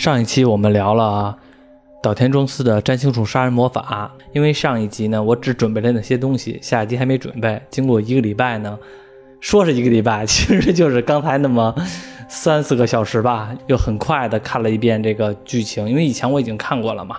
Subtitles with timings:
[0.00, 1.36] 上一期我们聊了
[2.02, 7.60] 岛田庄司的占星术杀人魔法，因为上一集呢我只准备了那些东西，下一集还没准备。
[7.68, 8.78] 经过一个礼拜呢，
[9.40, 11.74] 说是一个礼拜， 其实就是刚才那么
[12.30, 17.16] 三四个小时吧，又很快的看了一遍这个剧情，因为以前我已经看过了嘛，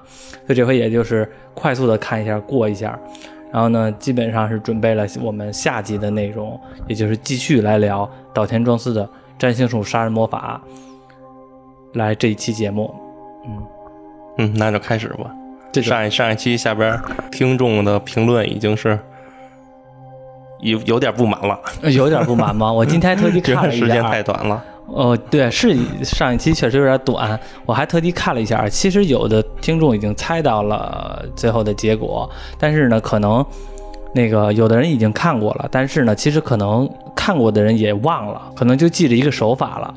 [0.47, 2.99] 所以这回也就是快速的看一下过一下。
[3.51, 10.59] 然后呢，基本上是准备了我们下集的内容，也就是继续来聊岛田庄司的占星术杀人魔法。
[11.93, 12.93] 来这一期节目，
[13.45, 13.63] 嗯
[14.37, 15.31] 嗯，那就开始吧。
[15.71, 16.99] 这上一上一期下边
[17.31, 18.99] 听众的评论已经是
[20.59, 21.59] 有有点不满了，
[21.91, 22.71] 有点不满吗？
[22.73, 24.21] 我今天还特地看了一下时间太。
[24.21, 24.63] 短了。
[24.87, 25.73] 哦，对，是
[26.03, 28.67] 上一期确实有点短，我还特地看了一下。
[28.67, 33.45] 其实有的听众已经猜到了最后的结果，但是呢，可能
[34.13, 39.93] 那个有的人已经看过了，但是呢，其实可能看过的人也忘了，可能就记着一个手法了。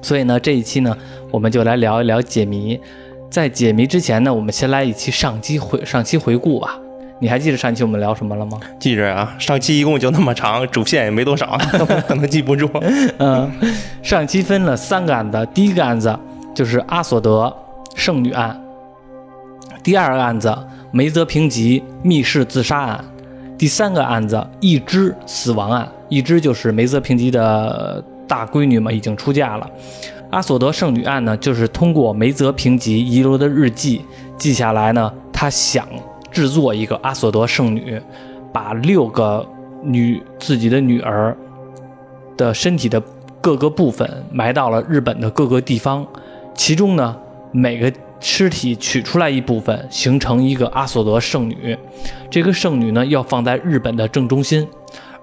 [0.00, 0.96] 所以呢，这一期呢，
[1.30, 2.78] 我们就来聊一聊解谜。
[3.30, 6.78] 在解谜之前呢，我们先来一期上期回上期回顾吧。
[7.20, 8.58] 你还记得上期我们聊什么了吗？
[8.78, 11.58] 记着啊，上期一共就那么长，主线也没多少，
[12.06, 12.70] 可能记不住。
[13.18, 13.50] 嗯，
[14.02, 16.16] 上期分了三个案子，第一个案子
[16.54, 17.52] 就是阿索德
[17.96, 18.58] 圣女案，
[19.82, 20.56] 第二个案子
[20.92, 23.04] 梅泽平吉密室自杀案，
[23.58, 25.88] 第三个案子一只死亡案。
[26.08, 29.68] 一只就是梅泽平吉的大闺女嘛，已经出嫁了。
[30.30, 34.02] 阿索德圣女案呢，就是通过梅泽平吉遗留的日记
[34.36, 35.88] 记下来呢，他想
[36.30, 38.00] 制作一个阿索德圣女，
[38.52, 39.44] 把六个
[39.82, 41.34] 女自己的女儿
[42.36, 43.02] 的身体的
[43.40, 46.06] 各个部分埋到了日本的各个地方，
[46.54, 47.16] 其中呢，
[47.50, 51.78] 每个尸体取出来一部分，形成一个阿索德圣女。
[52.28, 54.68] 这个圣女呢，要放在日本的正中心，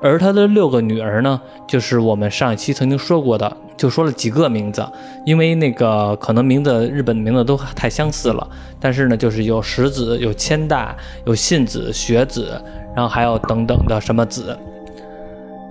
[0.06, 4.88] 而他的六个女儿呢，就是我们上一期曾经说过的，就说了几个名字，
[5.26, 8.48] 因为那个可能名字日本名字都太相似了，
[8.80, 12.62] 但是呢，就是有石子、有千代、有信子、学子，
[12.96, 14.56] 然后还有等等的什么子，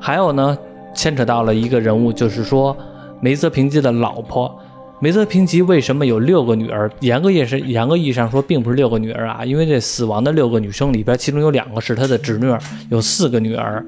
[0.00, 0.58] 还有呢，
[0.92, 2.76] 牵扯到了一个人物，就是说
[3.20, 4.52] 梅泽平吉的老婆。
[5.00, 6.90] 梅泽平吉为什么有六个女儿？
[7.00, 12.58] 严格意是严格意义上说，并不是六个女儿啊，因为这死亡的六个女生里边，其中有两个是他的侄女儿，
[12.90, 13.84] 有四个女儿。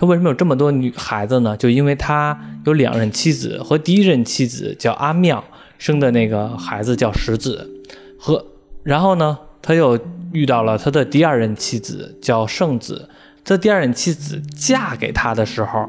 [0.00, 1.56] 他为什么有这么多女孩子呢？
[1.56, 5.42] 就因为他有两任妻子，和第一任妻子叫阿妙
[5.76, 7.68] 生的那个孩子叫石子，
[8.16, 8.46] 和
[8.84, 9.98] 然后呢，他又
[10.30, 13.08] 遇到了他的第二任妻子叫圣子。
[13.44, 15.88] 他第二任妻子嫁给他的时候，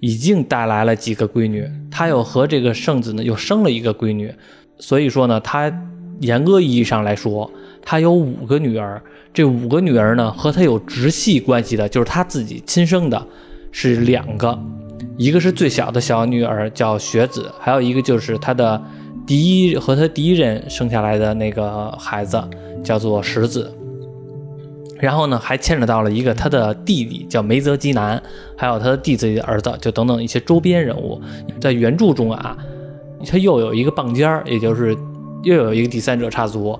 [0.00, 4.34] 已经带来了几个闺女，他又和这个圣子呢又生了一个闺女，
[4.80, 5.72] 所以说呢，他
[6.18, 7.48] 严格意义上来说，
[7.84, 9.00] 他有五个女儿。
[9.34, 13.26] 这五个女儿呢，和他有直系关系的，就是他自己亲生的，
[13.70, 14.58] 是两个，
[15.16, 18.82] 一个是最小的小女儿叫雪子，还有一个就是他的
[19.26, 22.42] 第一和他第一任生下来的那个孩子
[22.84, 23.72] 叫做石子。
[25.00, 28.22] 然后呢，还牵扯到了一个他的弟弟叫梅泽基南，
[28.56, 31.20] 还有他的弟弟的儿子，就等等一些周边人物。
[31.58, 32.56] 在原著中啊，
[33.26, 34.96] 他又有一个棒尖儿，也就是
[35.42, 36.78] 又有一个第三者插足。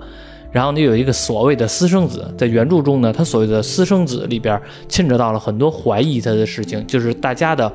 [0.53, 7.73] 然后呢，有一个所谓的私生子，在原著中呢，他所谓的私生子里边牵扯到了很多怀疑他的事情，就是大家的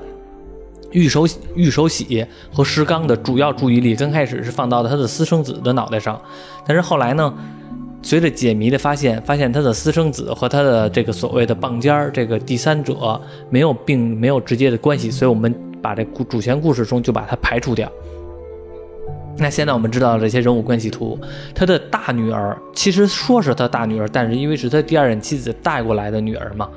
[0.91, 2.23] 玉手玉手洗
[2.53, 6.21] 和石刚的主要注意力刚开始是放到了他的私生子的脑袋上，
[6.67, 7.33] 但是后来呢，
[8.03, 17.91] 随着解谜的发现，发现他的私生子和他的这个所谓的棒尖儿这个第三者没有并没有直接的关系，所以我们把这故主线故事中就把它排除掉。
[19.39, 21.19] 那现在我们知道这些人物关系图，
[21.53, 26.67] 他的大女儿其实说是他大女儿，但是因为是他第二任妻子带过来的女儿嘛，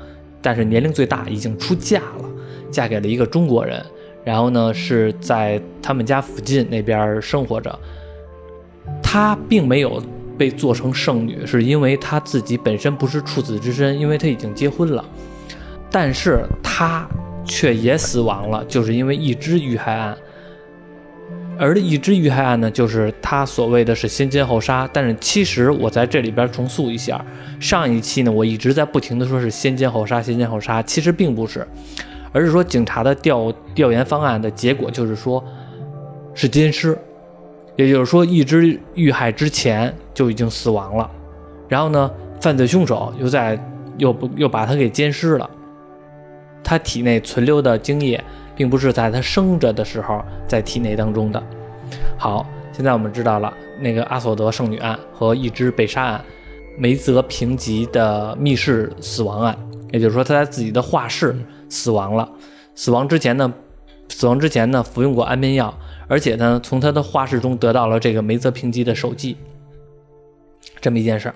[0.41, 2.25] 但是年龄最大，已经出嫁了，
[2.69, 3.83] 嫁给了一个中国人，
[4.23, 7.79] 然后呢是在他们家附近那边生活着。
[9.01, 10.01] 她并没有
[10.37, 15.03] 被做成圣女，是因为她自己本身不是处子之身，因为她已经结婚了，
[15.89, 17.07] 但是她
[17.43, 20.15] 却也死亡了，就是因为一只遇害案。
[21.63, 27.23] 而一只遇害案呢，就是他所谓的是先奸后杀，但是其实我在这里边重塑一下，
[27.59, 31.67] 上一期呢我一直在不停的说是先奸后杀，先奸后杀，其实并不是，
[32.31, 35.43] 而是说警察的调调研方案的结果就是说
[36.33, 36.97] 是奸尸，
[37.75, 41.07] 也就是说一只遇害之前就已经死亡了，
[41.69, 42.09] 然后呢
[42.41, 43.63] 犯罪凶手又在
[43.99, 45.47] 又不又把他给奸尸了，
[46.63, 48.19] 他体内存留的精液。
[48.55, 51.41] 并不是在他生着的时候在体内当中的。
[52.17, 56.21] 好，现在我们知道了那个阿索德圣女案和一只被杀案，
[56.77, 59.57] 梅泽平吉的密室死亡案，
[59.91, 61.35] 也就是说他在自己的画室
[61.69, 62.29] 死亡了。
[62.75, 63.53] 死亡之前呢，
[64.07, 65.77] 死亡之前呢服用过安眠药，
[66.07, 69.35] 而且呢，从他的画室中得到了这个梅泽平吉的手记，
[70.79, 71.35] 这么一件事儿。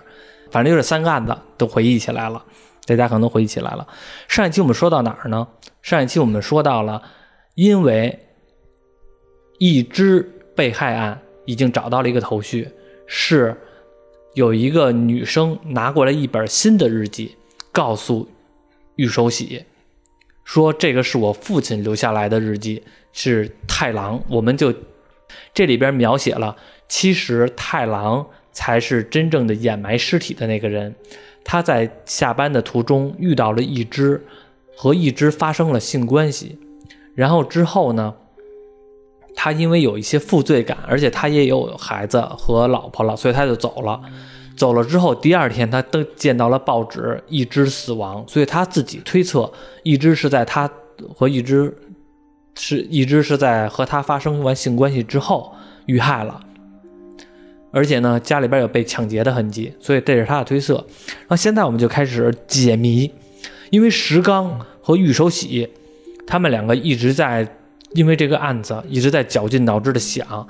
[0.51, 2.41] 反正就是三个案子都回忆起来了，
[2.85, 3.85] 大家可能都回忆起来了。
[4.27, 5.45] 上一期我们说到哪儿呢？
[5.85, 6.99] 上一期我们说到了，
[7.53, 8.17] 因为
[9.59, 12.67] 一只被害案已经找到了一个头绪，
[13.05, 13.55] 是
[14.33, 17.35] 有一个女生拿过来一本新的日记，
[17.71, 18.27] 告诉
[18.95, 19.63] 玉守喜
[20.43, 22.81] 说这个是我父亲留下来的日记，
[23.13, 24.19] 是太郎。
[24.27, 24.73] 我们就
[25.53, 26.57] 这里边描写了，
[26.87, 30.95] 其实太郎才是真正的掩埋尸体的那个人。
[31.43, 34.25] 他在下班的途中遇到了一只，
[34.75, 36.57] 和一只发生了性关系，
[37.13, 38.13] 然后之后呢？
[39.37, 44.01] 他因为有一些负罪感，而且他也有孩子和老婆了，所以他就走了。
[44.55, 49.51] 走了之后，第二天他都见到了报纸，一只死亡，所以他自己推测，
[49.83, 50.71] 一只是在他
[51.13, 51.77] 和一只
[52.55, 55.53] 是一只是在和他发生完性关系之后
[55.85, 56.39] 遇害了，
[57.71, 60.87] 而且呢，家里边有被抢劫的痕迹，所以这是他的推测。
[61.27, 63.11] 那现在我们就开始解谜，
[63.69, 65.69] 因为石刚和玉守喜
[66.27, 67.47] 他们两个一直在。
[67.93, 70.45] 因为这个案子一直在绞尽脑汁的想，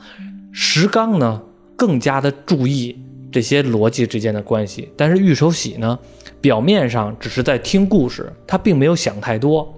[0.51, 1.39] 石刚呢
[1.75, 2.97] 更加的注意
[3.31, 5.99] 这些逻辑之间的关系，但是玉守喜呢
[6.41, 9.71] 表面上只是在听故事，他并没有想太多，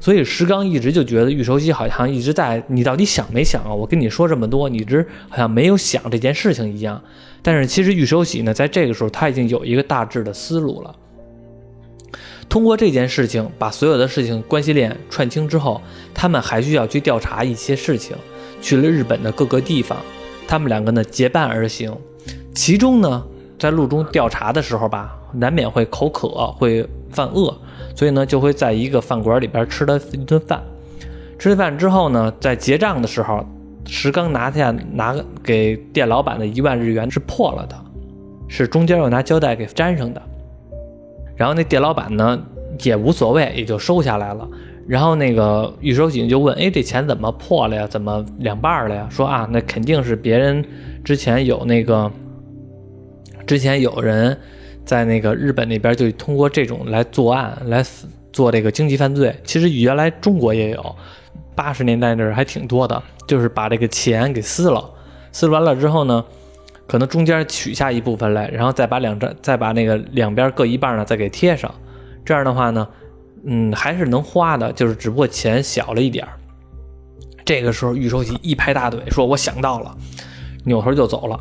[0.00, 3.72] 所以石刚一直就觉得玉守喜好像一直在你到底想没想啊？
[3.72, 7.00] 我跟你说这么多，你一直好像没有想这件事情一样。
[7.40, 10.92] 但是其实玉守喜呢在这个时候他已经有一个大致的思路了。
[12.48, 15.80] 通过这件事情，把所有的事情关系链串清之后，
[16.12, 18.16] 他们还需要去调查一些事情。
[18.60, 19.98] 去了日本的各个地方，
[20.46, 21.92] 他们两个呢结伴而行。
[22.54, 23.24] 其中呢，
[23.58, 27.52] 在路中调查的时候吧，难免会口渴，会犯饿，
[27.96, 30.62] 所以呢，就会在一个饭馆里边吃了一顿饭。
[31.38, 33.44] 吃了饭之后呢，在结账的时候，
[33.86, 37.74] 石刚拿下拿给店老板的一万日元是破了的，
[38.46, 40.22] 是中间又拿胶带给粘上的。
[41.36, 42.40] 然后那店老板呢
[42.82, 44.48] 也无所谓，也就收下来了。
[44.86, 47.86] 然后那个玉守喜就问：“哎，这钱怎么破了呀？
[47.86, 50.64] 怎么两半了呀？”说：“啊，那肯定是别人
[51.04, 52.10] 之前有那个，
[53.46, 54.36] 之前有人
[54.84, 57.84] 在那个日本那边就通过这种来作案，来
[58.32, 59.34] 做这个经济犯罪。
[59.44, 60.96] 其实原来中国也有，
[61.54, 64.90] 八十年代那儿还挺多的，就是把这个钱给撕了，
[65.30, 66.24] 撕完了之后呢。”
[66.86, 71.72] 可能中间取下一部分来，然后再把两张，再把那个两边各一半呢，再给贴上。
[72.24, 72.86] 这样的话呢，
[73.44, 76.26] 嗯，还是能花的，就是只不过钱小了一点
[77.44, 79.96] 这个时候，玉守喜一拍大腿说：“我想到了。”
[80.64, 81.40] 扭头就走了。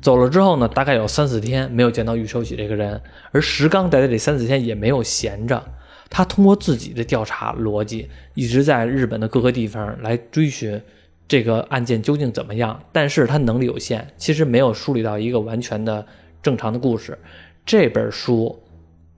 [0.00, 3.00] 走了之后呢，大概有三四天没有见到玉守喜这个人。
[3.32, 5.62] 而石刚待在这三四天也没有闲着，
[6.08, 10.80] 他通过自己的调查逻辑，一直在日本的各个地方来追寻。
[11.28, 12.80] 这个案件究竟怎么样？
[12.90, 16.04] 但是他能力有限，其实没有梳理到一个完全的
[16.42, 17.18] 正常的故事。
[17.66, 18.58] 这本书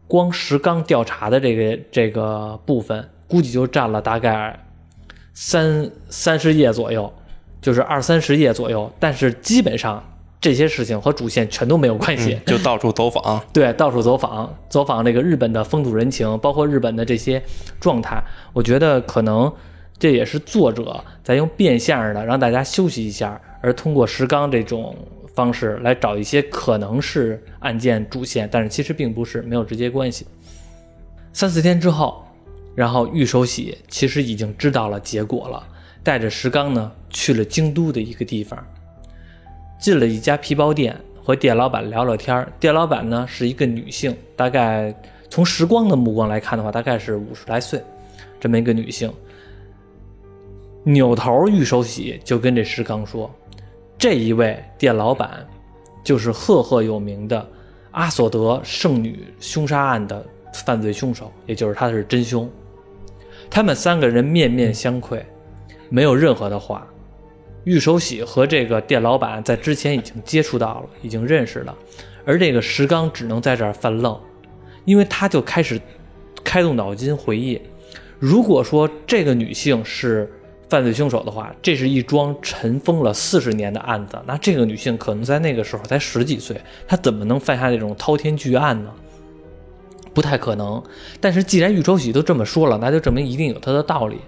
[0.08, 4.58] 光石刚调查的这个这个部分，估计就占了大概
[5.32, 7.12] 三三十页左右，
[7.62, 8.92] 就是二三十页左右。
[8.98, 10.02] 但是基本上
[10.40, 13.40] 这些事情和主线全都没有关系，就到处走访。
[13.54, 17.40] 对，到处走访，走访这个日本的风土人情，包括日本的这些
[17.78, 18.20] 状态。
[18.52, 19.52] 我觉得可能。
[20.00, 24.96] 这也是作者在用变相的让大家休息一下，而通过石刚这种
[25.34, 30.26] 方式来找一些可能是案件主线，但是其实并不是，没有直接关系。
[31.34, 32.24] 三四天之后，
[32.74, 35.62] 然后玉手喜其实已经知道了结果了，
[36.02, 38.58] 带着石刚呢去了京都的一个地方，
[39.78, 44.94] 进了一家皮包店，和店老板聊聊天店老板呢是一个女性，大概
[45.28, 47.78] 从时光的目光来看的话，大概是五十来岁，
[48.40, 49.12] 这么一个女性。
[50.82, 53.30] 扭头，玉守喜就跟这石刚说
[53.98, 55.46] ：“这一位店老板，
[56.02, 57.46] 就是赫赫有名的
[57.90, 60.24] 阿索德圣女凶杀案的
[60.64, 62.48] 犯罪凶手，也就是他是真凶。”
[63.50, 65.22] 他们三个人面面相窥，
[65.90, 66.86] 没有任何的话。
[67.64, 71.76] 玉守喜和这个店老板在之前已经接触到了，已经认识了，
[72.24, 74.18] 而这个石刚只能在这儿犯愣，
[74.86, 75.78] 因为他就开始
[76.42, 77.60] 开动脑筋回忆：
[78.18, 80.26] 如果说这个女性是。
[80.70, 84.16] 犯罪凶手的话，这是一桩尘封了四十年的案子。
[84.24, 88.90] 那这个女性可能在那个时候才十几岁，她怎么能犯下这种滔天巨案呢？
[90.14, 90.82] 不太可能。
[91.20, 94.18] 但是既然玉守喜都这么说了，那就证明一定有他的道理。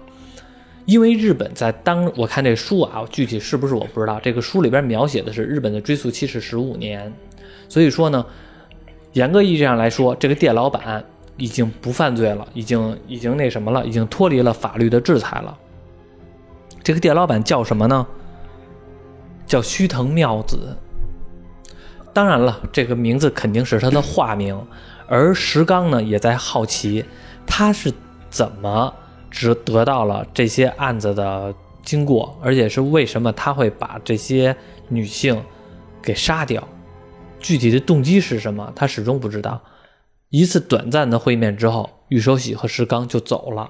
[0.85, 4.19] 因为日本在当我看这书啊，具体是不是我不知道。
[4.21, 7.11] 这个书里边描写的是日本的追诉期是十五年，
[7.69, 8.25] 所以说呢，
[9.13, 11.01] 严格意义上来说，这个店老板
[11.37, 15.57] 已经不犯罪了，已经已经那什么了，已经脱离了法律的制裁了。
[16.83, 18.05] 这个店老板叫什么呢？
[19.47, 20.75] 叫须藤妙子。
[22.13, 24.59] 当然了，这个名字肯定是他的化名。
[25.07, 27.03] 而石刚呢，也在好奇
[27.45, 27.91] 他是
[28.29, 28.93] 怎么
[29.31, 34.55] 只得到了这些案子的经过，而且是为什么他会把这些
[34.87, 35.41] 女性
[36.01, 36.67] 给杀掉，
[37.39, 39.61] 具体的动机是什么，他始终不知道。
[40.29, 43.69] 一次短暂的会面之后，玉守喜和石刚就走了。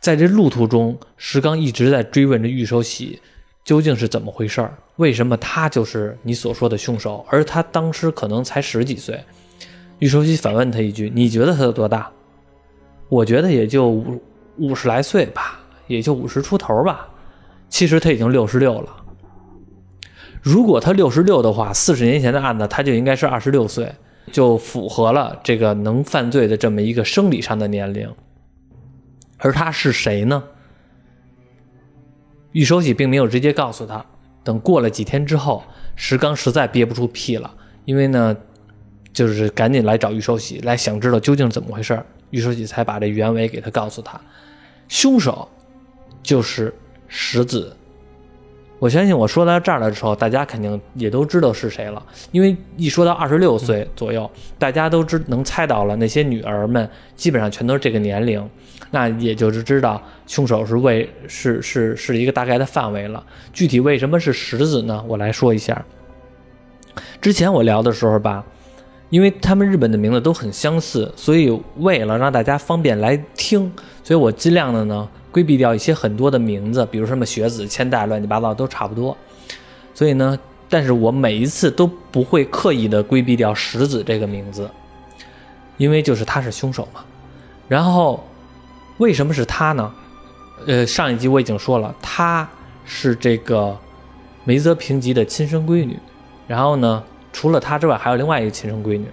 [0.00, 3.20] 在这路途中，石刚一直在追问着玉守喜
[3.64, 9.22] 究竟是怎么回事儿，为什么他就是你所说的凶手，而他当时可能才十几岁。
[9.98, 12.10] 玉守喜反问他一句：“你觉得他有多大？”
[13.10, 14.22] 我觉得也就五
[14.56, 17.08] 五十来岁吧，也就五十出头吧。
[17.68, 18.96] 其实他已经六十六了。
[20.40, 23.92] 如果他六十六的话，四十年前的案子他就应该是二十六岁，
[24.32, 28.08] 就符合了这个能犯罪的这么一个生理上的年龄。
[29.40, 30.42] 而他是谁呢？
[32.52, 34.04] 玉守喜并没有直接告诉他。
[34.44, 35.64] 等过了几天之后，
[35.96, 37.52] 石刚实在憋不出屁了，
[37.84, 38.36] 因为呢。
[39.12, 44.18] 就是赶紧来找玉守喜，来想知道究竟怎么回事玉守喜才把这原委给他告诉他，
[44.86, 45.50] 凶手
[46.22, 46.72] 就是
[47.08, 47.76] 石子。
[48.80, 58.44] 我相信我说到这儿的时候，大家肯定也都知道是谁了，因为一说到二十六岁左右，大家都知能猜到了，那些女儿们基本上全都是这个年龄，
[58.90, 63.22] 那也就是知道凶手是为是是是一个大概的范围了。
[63.52, 65.04] 具体为什么是石子呢？
[65.06, 65.84] 我来说一下。
[67.20, 68.44] 之前我聊的时候吧。
[69.10, 73.68] 因为他们日本的名字都很相似，所以为了让大家方便来听，
[74.04, 79.16] 所以我尽量的呢规避掉一些很多的名字，比如什么学子、千代，乱七八糟都差不多。
[79.94, 84.70] 所以呢，但是我每一次都不会刻意的规避掉石子这个名字，
[85.76, 87.04] 因为就是他是凶手嘛。
[87.68, 88.24] 然后
[88.98, 89.92] 为什么是他呢？
[90.66, 92.48] 呃，上一集我已经说了，他
[92.84, 93.78] 是这个
[94.44, 95.98] 梅泽平吉的亲生闺女。
[96.46, 97.02] 然后呢？
[97.32, 99.06] 除了他之外，还有另外一个亲生闺女。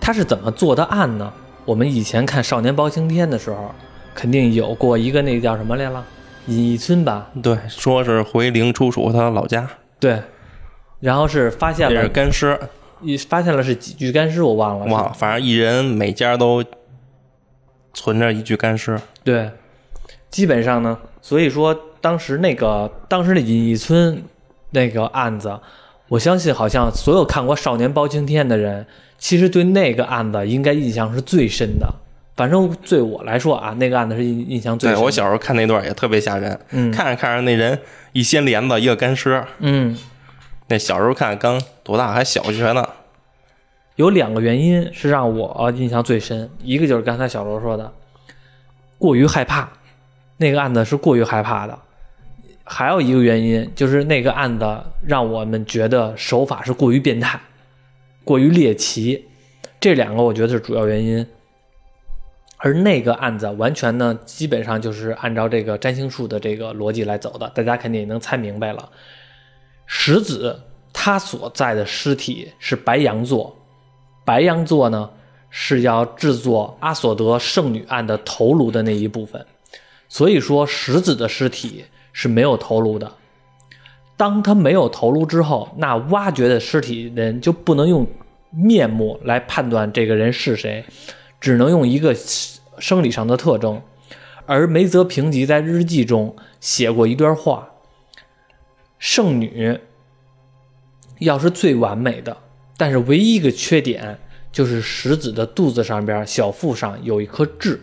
[0.00, 1.30] 他是怎么做的案呢？
[1.66, 3.74] 我们以前看《少年包青天》的时候，
[4.14, 6.04] 肯定有过一个那个叫什么来了，
[6.46, 7.30] 隐逸村吧？
[7.42, 9.68] 对，说是回灵出属他老家。
[9.98, 10.22] 对，
[11.00, 12.58] 然后是发现了干尸，
[13.02, 14.86] 一发现了是几具干尸，我忘了。
[14.86, 16.64] 忘了，反正一人每家都
[17.92, 18.98] 存着一具干尸。
[19.22, 19.50] 对，
[20.30, 24.22] 基本上呢，所以说当时那个当时的隐逸村
[24.70, 25.58] 那个案子。
[26.08, 28.86] 我相信，好像所有看过《少年包青天》的人，
[29.18, 31.92] 其实对那个案子应该印象是最深的。
[32.36, 34.98] 反正对我来说啊，那个案子是印印象最深。
[34.98, 37.78] 对我小时候看那段也特别吓人，嗯，看着看着那人
[38.12, 39.96] 一掀帘子，一个干尸，嗯，
[40.68, 42.88] 那小时候看刚多大，还小学呢。
[43.96, 47.92] 有两个原因是让我印象最深，一个就是刚才小罗说的，
[48.98, 49.68] 过于害怕，
[50.38, 51.78] 那个案子是过于害怕的。
[52.64, 57.38] 还有一个原因就是那个案子让我们觉得手法是过于变态，
[58.24, 59.26] 过于猎奇，
[59.78, 61.24] 这两个我觉得是主要原因。
[62.64, 68.88] 而那个案子完全呢，基本上就是按照这个占星术的这个逻辑来走的，大家肯定也能猜明白了。
[69.84, 70.58] 石子
[70.90, 73.54] 他所在的尸体是白羊座，
[74.24, 75.10] 白羊座呢
[75.50, 79.44] 是要制作阿索德圣女案的头颅的那一部分，
[80.08, 81.84] 所以说石子的尸体。
[82.16, 83.10] 是没有头颅的。
[84.16, 88.06] 当他没有头颅之后，那挖掘的尸体人就不能用
[88.52, 90.84] 面目来判断这个人是谁，
[91.40, 92.14] 只能用一个
[92.78, 93.82] 生理上的特征。
[94.46, 97.70] 而梅泽平吉在日记中写过一段话：
[98.98, 99.80] 圣女
[101.20, 102.36] 要是最完美的，
[102.76, 104.18] 但是唯一一个缺点
[104.52, 107.80] 就是石子的肚子上边小腹上有一颗痣，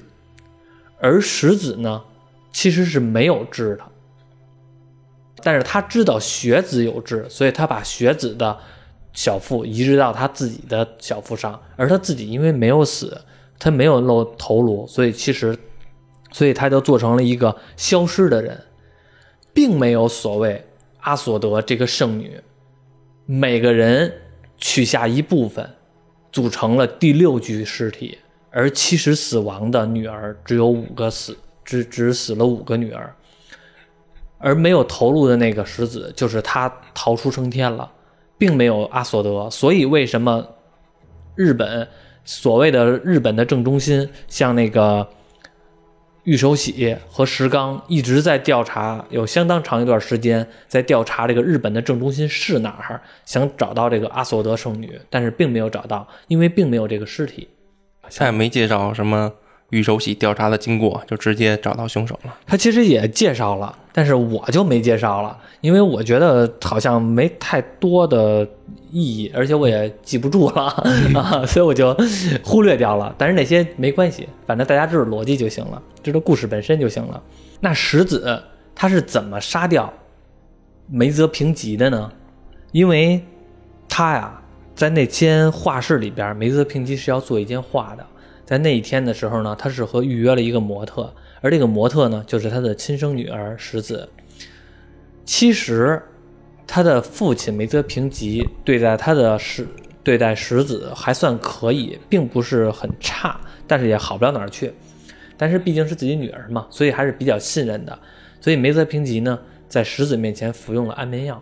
[1.00, 2.04] 而石子呢
[2.52, 3.84] 其实是没有痣的。
[5.44, 8.56] 但是他知道雪子有痣，所以他把雪子的
[9.14, 13.20] 小腹移植到他自己的小腹上，而他自己因为没有死，
[13.63, 15.56] 他没有露头颅，所以其实，
[16.32, 18.60] 所以他就做成了一个消失的人，
[19.53, 20.65] 并没有所谓
[21.01, 22.41] 阿索德这个圣女，
[23.27, 24.12] 每个人
[24.58, 25.70] 取下一部分，
[26.32, 28.18] 组成了第六具尸体，
[28.50, 33.15] 而其实死亡的女儿只有五个死，只只死了五个女儿。
[34.39, 37.91] 而没有头颅的那个石子，就是他逃出升天了，
[38.39, 39.48] 并没有阿索德。
[39.51, 40.44] 所以为什么
[41.36, 41.88] 日本
[42.24, 45.08] 所谓的日本的正中心，像那个
[46.24, 57.48] 玉手洗和石刚一直在调查，有相当长一段时间在调查这个日本的正中心是哪儿，想找到这个阿索德圣女，但是并没有找到，因为并没有这个尸体。
[58.16, 59.32] 他也没介绍什么
[59.72, 62.38] 玉手洗调查的经过，就直接找到凶手了。
[62.46, 68.48] 他其实也介绍了，但是我就没介绍了，因为我觉得好像没太多的
[68.92, 70.63] 意义，而且我也记不住了
[71.16, 71.94] 啊，所以我就
[72.44, 73.13] 忽略掉了。
[73.18, 77.22] 但是那些没关系，反正大家知道逻辑就行了，知道故事本身就行了。
[77.60, 78.42] 那石子
[78.74, 79.92] 他是怎么杀掉
[80.88, 82.12] 梅泽平吉的呢？
[82.72, 83.22] 因为
[83.90, 84.38] 他呀。
[84.74, 88.06] 在那间画室里边，梅泽平吉是要做一件画的。
[88.46, 94.10] 在那一天的时候呢，他是和预约了一个模特，而这个模特呢，就是他的亲生女儿石子。
[95.26, 96.02] 其实，
[96.68, 99.68] 他的父亲梅泽平吉对待他的石
[100.04, 104.74] 对待石子还算可以，并不是很差，但是也好不了哪儿去。
[105.38, 107.98] 但是毕竟是自己女儿嘛，所以还是比较信任的。
[108.40, 111.42] 所以梅泽平吉呢，在石子面前服用了安眠药，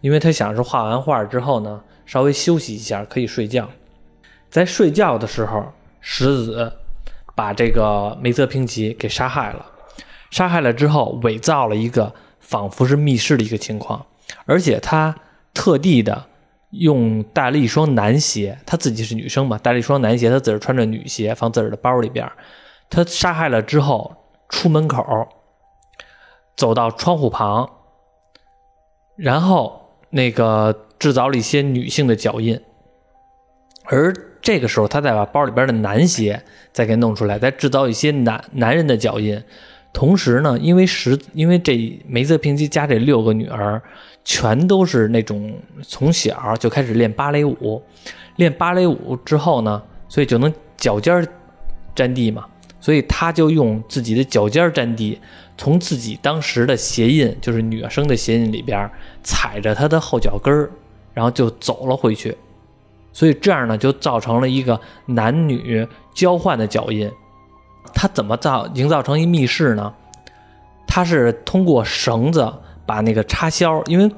[0.00, 1.82] 因为他想是画完画之后呢。
[2.08, 3.68] 稍微休息一下，可以睡觉。
[4.48, 5.72] 在睡觉的时候，
[6.08, 6.72] 石子
[7.34, 9.66] 把这个梅泽平吉给杀害了。
[10.30, 14.06] 杀害了之后，伪造了一个仿佛是密室的一个情况，
[14.44, 15.12] 而且他
[15.52, 16.26] 特地的
[16.70, 22.30] 用带了一双男鞋，他自己是女生嘛，带了一双男鞋，他自个儿穿着女鞋放自个儿的包里边。
[22.88, 24.14] 他杀害了之后，
[24.48, 25.04] 出门口，
[26.56, 27.68] 走到窗户旁，
[29.16, 30.86] 然后那个。
[30.98, 32.58] 制造了一些女性的脚印，
[33.84, 34.14] 而
[34.46, 36.40] 这个时候，他再把包里边的男鞋
[36.72, 39.42] 再给弄出来，再制造一些男男人的脚印。
[39.92, 43.82] 同时呢，因为十，因为这梅泽平吉家这六个女儿
[44.24, 47.82] 全都是那种从小就开始练芭蕾舞，
[48.36, 51.26] 练芭蕾舞之后呢，所以就能脚尖
[51.92, 52.46] 沾地嘛，
[52.80, 55.18] 所以他就用自己的脚尖沾地。
[55.58, 58.88] 从自己当时的鞋印，就是女生的鞋印里边
[59.24, 60.70] 踩着她的后脚跟儿。
[61.12, 62.36] 然后就走了回去，
[63.16, 67.10] 所以这样呢，就造成了一个男女交换的脚印。
[67.94, 69.90] 他怎么造营造成一密室呢？
[70.86, 72.52] 他是通过绳子
[72.84, 74.10] 把那个插销，因为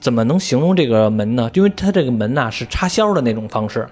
[0.00, 1.48] 怎么能形容这个门呢？
[1.54, 3.86] 因为他这个门呐是插销的那种方式，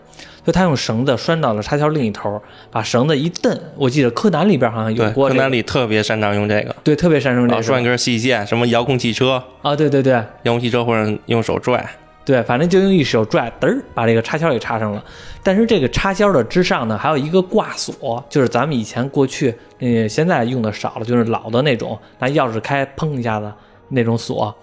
[0.44, 3.56] 所以他用绳子拴到了插销另一头，把绳子一蹬。
[3.76, 11.88] 我记得柯南里边好像有过，柯南里特别擅长用这个，对，特别擅长这个，拴一根细线，什么遥控汽车啊，对对对，遥控汽车或者用手拽。
[12.24, 15.04] 对，反正就用一手拽，嘚儿把这个插销给插上了。
[15.42, 23.52] 但是这个插销的之上呢，还有一个挂锁，就是咱们以前过去，嗯，现在用的少了，就是老的那种，拿钥匙开，砰一下子
[23.90, 24.54] 那种锁。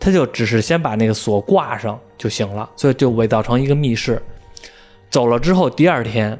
[0.00, 4.22] 他就只是先把那个锁挂上就行了，所以就伪造成一个密室。
[5.10, 6.38] 走了之后，第二天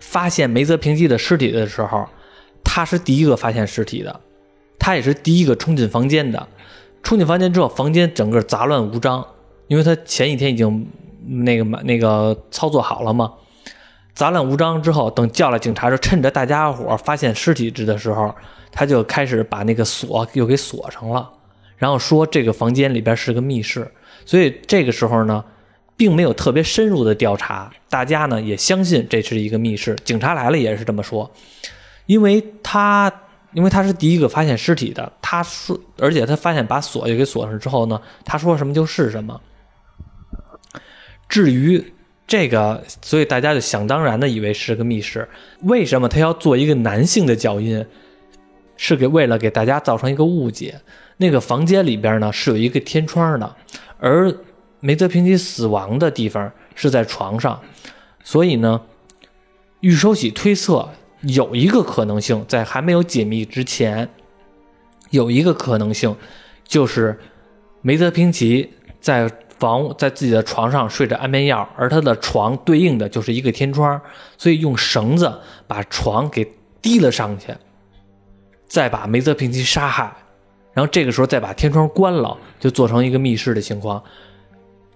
[0.00, 2.04] 发现梅泽平基的尸体的时候，
[2.64, 4.20] 他是第一个发现尸体的，
[4.76, 6.48] 他也是第一个冲进房间的。
[7.02, 9.26] 冲进房间之后，房间整个杂乱无章，
[9.66, 10.86] 因为他前一天已经
[11.44, 13.32] 那个那个操作好了嘛。
[14.14, 18.34] 杂乱无章之后，等叫了警察，就趁着大家伙发现尸体的时候，
[18.70, 21.30] 他就开始把那个锁又给锁上了，
[21.76, 23.90] 然后说这个房间里边是个密室。
[24.26, 25.44] 所以这个时候呢，
[25.96, 29.96] 并没有特别深入的调查，大家呢也相信这是一个密室。
[30.04, 31.30] 警察来了也是这么说，
[32.06, 33.10] 因为他。
[33.52, 39.40] 因为他是第一个发现尸体的，他说，而且他发现把锁也给锁上之后呢，他说什么就是什么。
[41.28, 41.92] 至于
[42.26, 45.28] 这个，所以大家就想当然的以为是个密室。
[45.62, 47.84] 为什么他要做一个男性的脚印？
[48.76, 50.80] 是给为了给大家造成一个误解。
[51.16, 53.56] 那个房间里边呢是有一个天窗的，
[53.98, 54.32] 而
[54.78, 57.60] 梅泽平吉死亡的地方是在床上，
[58.22, 58.80] 所以呢，
[59.80, 60.88] 玉收喜推测。
[61.22, 64.08] 有一个可能性，在还没有解密之前，
[65.10, 66.14] 有一个可能性，
[66.64, 67.18] 就是
[67.82, 69.28] 梅泽平吉在
[69.58, 74.00] 房在自己的床上睡着安眠药，而他的床对应的就是一个天窗，
[74.36, 76.48] 所以用绳子把床给
[76.80, 77.52] 提了上去，
[78.68, 80.16] 再把梅泽平吉杀害，
[80.72, 84.00] 然后这个时候再把天窗关了，就做成一个密室的情况。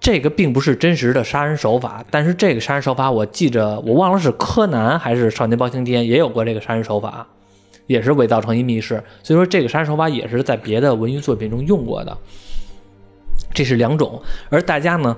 [0.03, 7.25] 这个并不是真实的杀人手法，但是这个杀人手法我记着，我忘了是柯南还是少年包青天也有过这个杀人手法，
[7.87, 9.05] 也是伪造成一密室。
[9.23, 12.19] 所以说这个杀人手法也是在别的文娱作品中用过的。
[13.55, 15.17] 这是两种，而大家呢，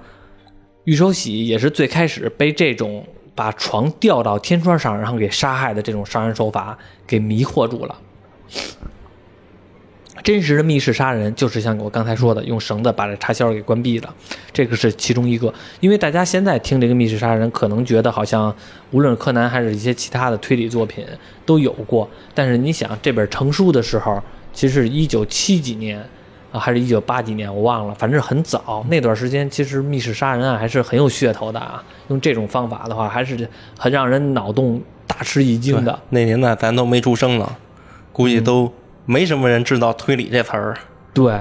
[0.85, 7.97] 玉手洗也是最开始被这种把床吊到天窗上然后给杀害的这种杀人手法给迷惑住了。
[10.25, 14.15] 真实的密室杀人就是像我刚才说的，用绳子把这插销给关闭了，
[14.55, 15.53] 这个是其中一个。
[15.81, 18.53] 因为大家现在听这个密室杀人，可能觉得好像
[18.91, 21.05] 无论柯南还是一些其他的推理作品
[21.45, 24.19] 都有过，但是你想这本成书的时候，
[24.55, 26.03] 其实一九七几年
[26.51, 31.85] 啊，还是一九八几年，我忘了，反正很早那段时间，其实密室杀人案还是很有噱头的啊。
[32.09, 33.47] 用这种方法的话，还是
[33.79, 36.01] 很让人脑洞大吃一惊的。
[36.09, 37.57] 那年代咱都没出生呢，
[38.11, 38.73] 估计都
[39.07, 40.77] 没什么人知道推理这词儿。
[41.12, 41.40] 对，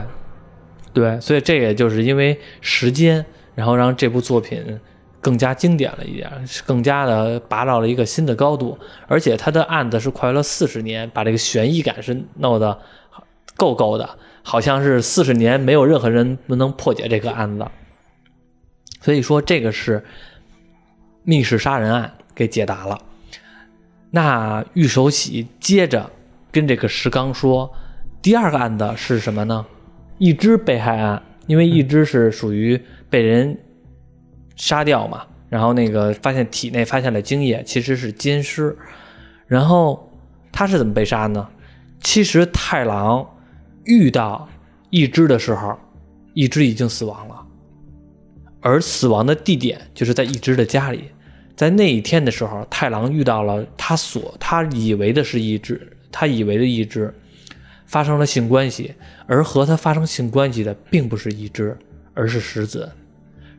[0.93, 4.80] 对，所以这也就是因为时间，然后让这部作品
[5.21, 6.32] 更加经典了一点，
[6.65, 8.78] 更加的拔到了一个新的高度。
[9.08, 12.80] 而且他的案子是快了四十年，把这个悬疑感是弄得
[13.56, 17.65] 够够的，好像是四十年没有任何人能破解这个案子。
[19.02, 20.04] 所以说，这个是
[21.23, 22.99] 密室杀人案给解答了。
[24.12, 26.12] 那玉手洗接着
[26.53, 27.73] 跟这个石刚说，
[28.21, 29.65] 第二个案子是什么呢？
[30.19, 33.57] 一只被害案，因为一只是属于被人
[34.55, 38.77] 杀掉嘛，然后那个发现体内发现了精液，其实是奸尸。
[39.47, 40.11] 然后
[40.51, 41.49] 他是怎么被杀呢？
[42.01, 43.27] 其实太郎
[43.85, 44.47] 遇到
[44.91, 45.75] 一只的时候，
[46.35, 47.43] 一只已经死亡了，
[48.61, 51.05] 而死亡的地点就是在一只的家里。
[51.55, 57.13] 在那一天的时候，太郎遇到了他所他以为的是一只，他以为的一只
[57.86, 58.93] 发生了性关系，
[59.28, 61.78] 而和他发生性关系的并不是一只，
[62.13, 62.89] 而是石子。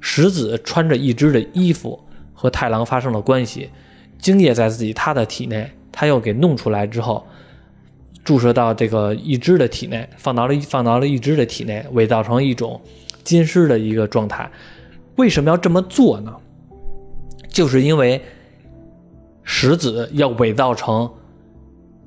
[0.01, 1.99] 石子穿着一只的衣服
[2.33, 3.71] 和太郎发生了关系，
[4.19, 7.27] 精液在自己他的体内，他又给弄出来之后，
[8.23, 12.81] 注射到这个一只的体内，放到了放到了一只的体内，伪造成一种
[13.23, 14.51] 金尸的一个状态。
[15.17, 16.35] 为什么要这么做呢？
[17.49, 18.21] 就是因为
[19.43, 21.11] 石子要伪造成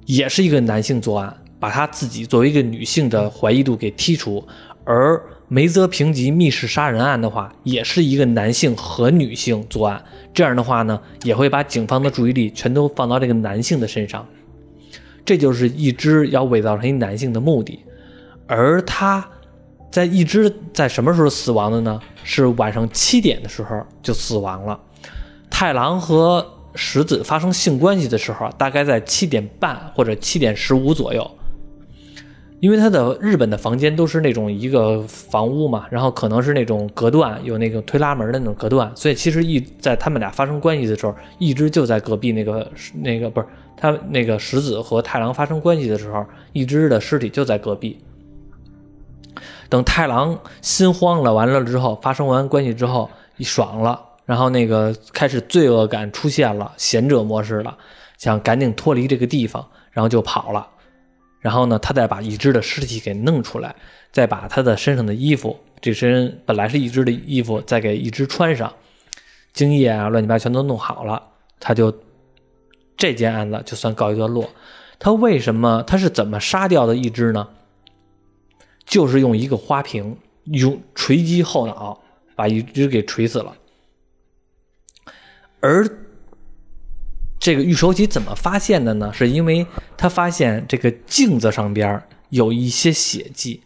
[0.07, 4.47] 也是一个男性作案，把他自己作为一个女性的怀疑度给剔除，
[4.85, 10.01] 而梅泽平吉密室杀人案的话，也是一个男性和女性作案，
[10.33, 14.25] 这样的话呢，也会把警方的注意力全都放到这个男性的身上，
[15.25, 17.79] 这就是一只要伪造成一男性的目的，
[18.47, 19.29] 而他
[19.91, 21.99] 在一只在什么时候死亡的呢？
[22.23, 24.79] 是晚上七点的时候就死亡了。
[25.49, 31.29] 太郎和石子发生性关系的时候，大概在七点半或者七点十五左右。
[32.59, 47.99] 因为他的日本的房间都是那种一个房屋嘛，然后可能是那种隔断，有那个推拉门的那种隔断，所以其实一在他们俩发生关系的时候，一直就在隔壁那个那个不是他那个石子和太郎发生关系的时候，一只的尸体就在隔壁。
[49.69, 54.06] 等太郎心慌了，完了之后发生完关系之后，一爽了。
[54.27, 57.77] 然后那个开始罪恶感出现了，贤者模式了，
[58.17, 60.67] 想赶紧脱离这个地方，然后就跑了。
[61.39, 63.73] 然后呢，他再把一只的尸体给弄出来，
[64.11, 68.73] 再把他的身上的衣服，这身本来是一只的衣服，再给一只穿上，
[69.53, 71.23] 精液啊乱七八全都弄好了，
[71.61, 71.95] 他就
[72.97, 74.49] 这件案子就算告一段落。
[74.99, 77.47] 他为什么他是怎么杀掉的一只呢？
[78.85, 81.97] 就是用一个花瓶，用锤击后脑
[82.35, 83.55] 把一只给锤死了。
[85.59, 85.87] 而
[87.39, 89.11] 这个玉手洗怎么发现的呢？
[89.13, 89.65] 是因为
[89.95, 93.61] 他发现这个镜子上边有一些血迹，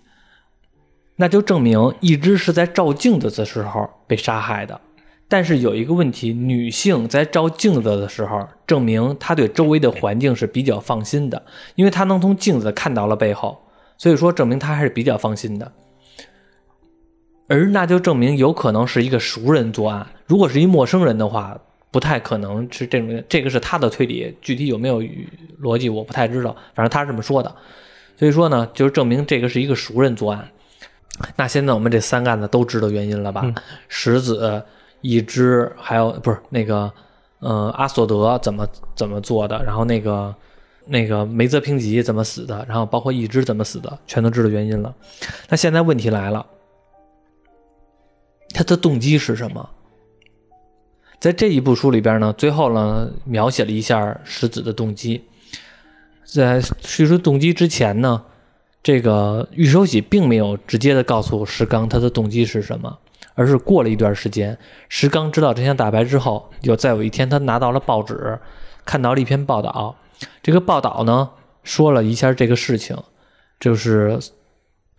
[1.15, 4.79] 那就证明一只是在照镜子的时候被杀害的。
[5.27, 11.41] 但是有一个问题，女性在照镜子的时候，证明她对周围的环境是比较放心的，
[11.75, 13.63] 因为她能从镜子看到了背后，
[13.97, 15.71] 所以说证明她还是比较放心的。
[17.47, 21.57] 而那就证明有可能是一个熟人作案，如果是一陌生人的话。
[21.91, 25.03] 不太可能是这种，这个是他的推理，具体有没有
[25.61, 27.53] 逻辑我不太知道，反正他是这么说的。
[28.17, 30.47] 所以说呢，就是证明这个是一个熟人作案。
[31.35, 33.53] 那现在我们这三个案子都知道原因了吧？
[33.89, 34.63] 石子、
[35.01, 36.91] 一只，还有不是那个，
[37.39, 39.61] 呃，阿索德怎么怎么做的？
[39.63, 40.33] 然后那个
[40.85, 42.65] 那个梅泽平吉怎么死的？
[42.67, 44.95] 然后包括一只怎么死的，全都知道原因了。
[45.49, 46.45] 那现在问题来了，
[48.53, 49.69] 他的动机是什么？
[51.21, 55.23] 在这一部书里边呢，最后呢描写了一下石子的动机。
[56.25, 58.23] 在叙述动机之前呢，
[58.81, 62.97] 这个玉守喜并没有直接的告诉石刚他的动机是什么，
[63.35, 64.57] 而是过了一段时间，
[64.89, 68.39] 石刚知道真相大白之后，有再有一天他拿到了报纸，
[68.83, 69.95] 看到了一篇报道。
[70.41, 71.29] 这个报道呢
[71.63, 72.97] 说了一下这个事情，
[73.59, 74.17] 就是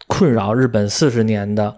[0.06, 1.74] 困扰日本四十年的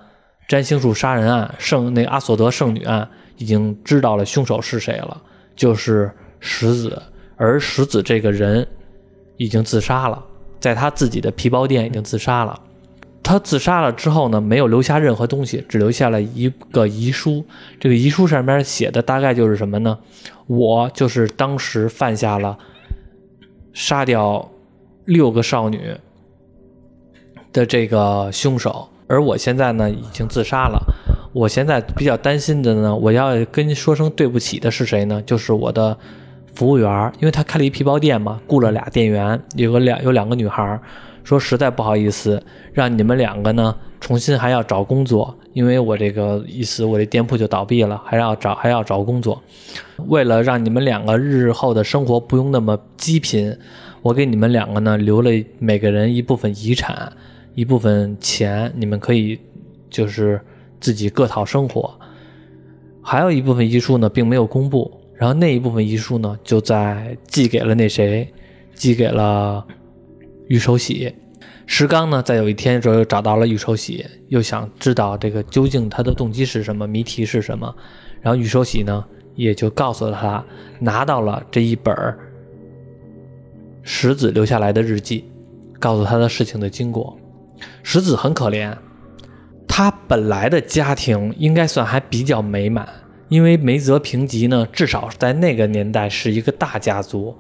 [0.47, 3.09] 占星术杀人案圣那个阿索德圣女案。
[3.37, 5.21] 已经知道了凶手是谁了，
[5.57, 7.03] 就是石子，
[7.37, 8.67] 而石子这个人
[9.37, 10.23] 已经自杀了，
[10.61, 12.61] 在他自己的皮包店已经自杀了。
[13.23, 17.43] 他自杀了之后呢，没有留下任何东西，只留下了一个遗书。
[17.81, 19.99] 这个遗书上面写的大概就是什么呢？
[20.47, 22.59] 我就是当时犯下了
[23.73, 24.47] 杀掉
[25.07, 25.97] 六个少女
[27.51, 30.79] 的这个凶手，而我现在呢已经自杀了。
[31.35, 35.21] 我现在比较担心的呢，我要跟您说声对不起的是谁呢？
[35.27, 35.99] 就是我的
[36.55, 40.79] 服务员，因为他开了一皮包店嘛，雇了俩店员，有个两有两个女孩，
[41.25, 42.41] 说实在不好意思，
[42.73, 49.43] 让你们两个呢重新还要找工作，因为我这个意思，我这店铺就倒闭了，还要找还要找工作。
[50.07, 53.59] 为了让你们两个日后的生活不用那么积贫，
[54.03, 57.13] 我给你们两个呢留了每个人一部分遗产，
[57.57, 59.37] 一部分钱，你们可以
[59.91, 60.41] 就是
[60.85, 61.99] 自己各讨生活。
[63.01, 65.01] 还有一部分遗书呢，并没有公布。
[65.15, 68.29] 然后那一部分遗书呢，就在寄给了那谁，
[68.75, 69.67] 寄给了
[70.49, 71.11] 玉守喜。
[71.65, 77.75] 石刚呢，在有一天的时候又找到了玉守喜，又想知道这个究竟他的动机是什么，谜题是什么。
[78.21, 79.03] 然后玉守喜呢，
[79.37, 80.45] 也就告诉了他，
[80.79, 81.97] 拿到了这一本
[83.83, 85.25] 石子留下来的日记，
[85.79, 87.19] 告诉他的事情的经过。
[87.83, 88.77] 石子很可怜。
[89.77, 92.89] 他本来的家庭应该算还比较美满，
[93.29, 97.37] 因为梅泽平吉呢，至少在那个年代是一个大家族。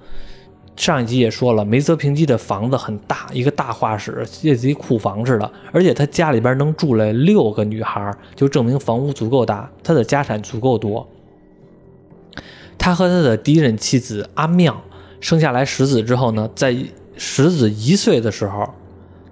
[0.74, 11.08] 上一集也说了，梅泽平吉的房子很大，一个大画室，类似于库房似的，而且他家里边能住了六个女孩，就证明房屋足够大，他的家产足够多。
[12.76, 14.82] 他和他的第一任妻子阿妙
[15.20, 16.76] 生下来石子之后呢，在
[17.16, 18.74] 石子一岁的时候，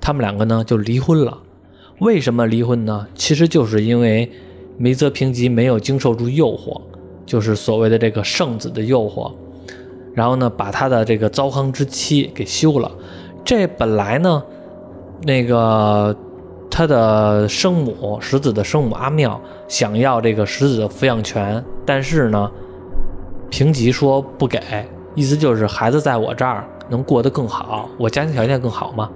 [0.01, 1.37] 他们两个呢就离婚了。
[1.99, 3.07] 为什么离婚呢？
[3.15, 4.31] 其实就是因为
[4.77, 6.81] 梅泽平吉没有经受住诱惑，
[7.25, 9.33] 就是所谓的这个圣子的诱惑，
[10.15, 12.91] 然后呢，把他的这个糟糠之妻给休了。
[13.45, 14.43] 这本来呢，
[15.25, 16.17] 那个
[16.69, 22.51] 他的生母石子的生母阿妙想要这个石子的抚养权，但是呢，
[23.51, 24.61] 平吉说不给，
[25.15, 29.11] 意思就是孩子在我这儿能过得更好，我家庭条件更好嘛。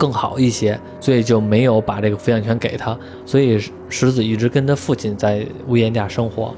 [0.00, 2.98] 更好一些，所以就没有把这个抚养权给他。
[3.26, 3.60] 所以
[3.90, 6.54] 石子一直跟他父亲在屋檐下生活。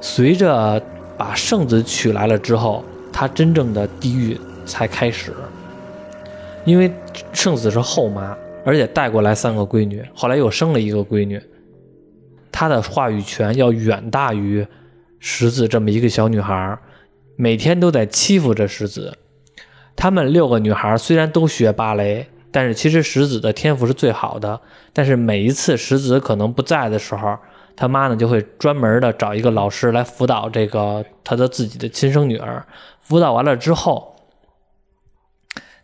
[0.00, 0.80] 随着
[1.18, 5.34] 把圣子娶来了之后，他真正的地狱才开始。
[6.64, 6.88] 因为
[7.32, 11.42] 圣子是后妈，而且带过来三个闺女，后来又生了一个闺女，
[12.52, 14.64] 她的话语权要远大于
[15.18, 16.78] 石子这么一个小女孩，
[17.34, 19.18] 每天都在欺负着石子。
[19.96, 22.28] 她们六个女孩虽然都学芭蕾。
[22.56, 24.58] 但是其实石子的天赋是最好的，
[24.94, 27.36] 但是每一次石子可能不在的时候，
[27.76, 32.64] 他妈呢就会专门的找一个老师来辅导这个他的自己的亲生女儿。
[33.02, 34.16] 辅导完了之后，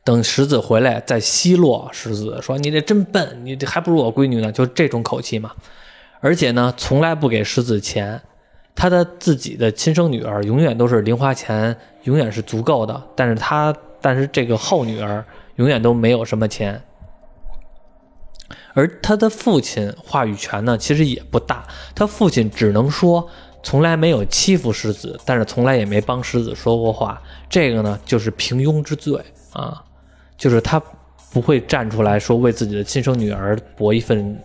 [0.02, 5.52] 等石子回来再奚落石子，说你这真笨，你这还不如我闺女呢，就这种口气嘛。
[6.20, 8.22] 而且呢，从来不给石子钱，
[8.74, 13.02] 他的自己的亲生女儿永远都是零花钱，永远是足够的。
[13.14, 15.22] 但是他，但是这个后女儿。
[15.62, 16.82] 永远都没有什么钱，
[18.74, 21.64] 而他的父亲话语权呢，其实也不大。
[21.94, 23.28] 他父亲只能说，
[23.62, 27.22] 从来没有欺负世子，但是从来也没帮世子说过话。
[27.48, 29.22] 这个呢，就是平庸之罪
[29.52, 29.80] 啊，
[30.36, 30.82] 就是他
[31.32, 34.36] 不会站出来说为自己的亲生女儿搏一份。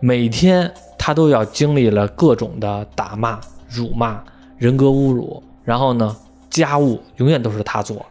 [0.00, 4.22] 每天他都要经历了各种的打骂、辱骂、
[4.58, 6.14] 人格侮辱，然后呢，
[6.50, 8.04] 家务永远都是他做。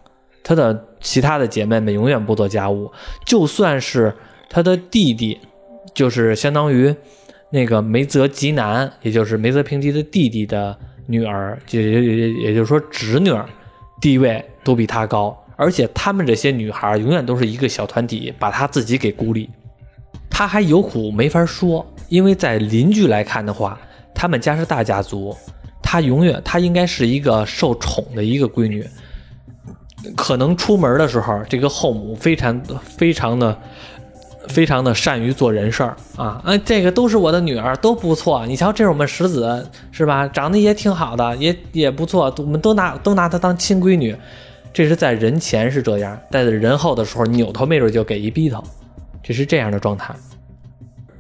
[0.44, 2.92] 他的其他的姐妹们永远不做家务，
[3.26, 4.14] 就算是
[4.50, 5.40] 他的弟弟，
[5.94, 6.94] 就是相当于
[7.50, 10.78] 那个梅泽吉南，也就是梅泽平吉的弟弟的
[11.08, 13.32] 女儿，也也也也就是说侄女，
[14.02, 15.38] 地位都比他高。
[15.56, 19.48] 而且他们这些女孩永远都是一个小团体，把他自己给孤立。
[20.28, 23.80] 他还有苦没法说，因为在邻居来看的话，
[24.16, 25.36] 他们家是大家族，
[25.84, 28.84] 他永远他应该是一个受宠的一个闺女。
[30.16, 33.58] 可能出门的时候，这个后母非常非常的
[34.48, 36.42] 非常的善于做人事儿啊！
[36.44, 38.46] 啊，这个都是我的女儿，都不错。
[38.48, 40.28] 你瞧，这是我们石子，是吧？
[40.28, 42.34] 长得也挺好的，也也不错。
[42.38, 44.16] 我们都拿都拿她当亲闺女。
[44.74, 48.64] 这是在人前是这样，在人后的时候，扭头没准就给一逼头。
[49.22, 50.16] 这是这样的状态。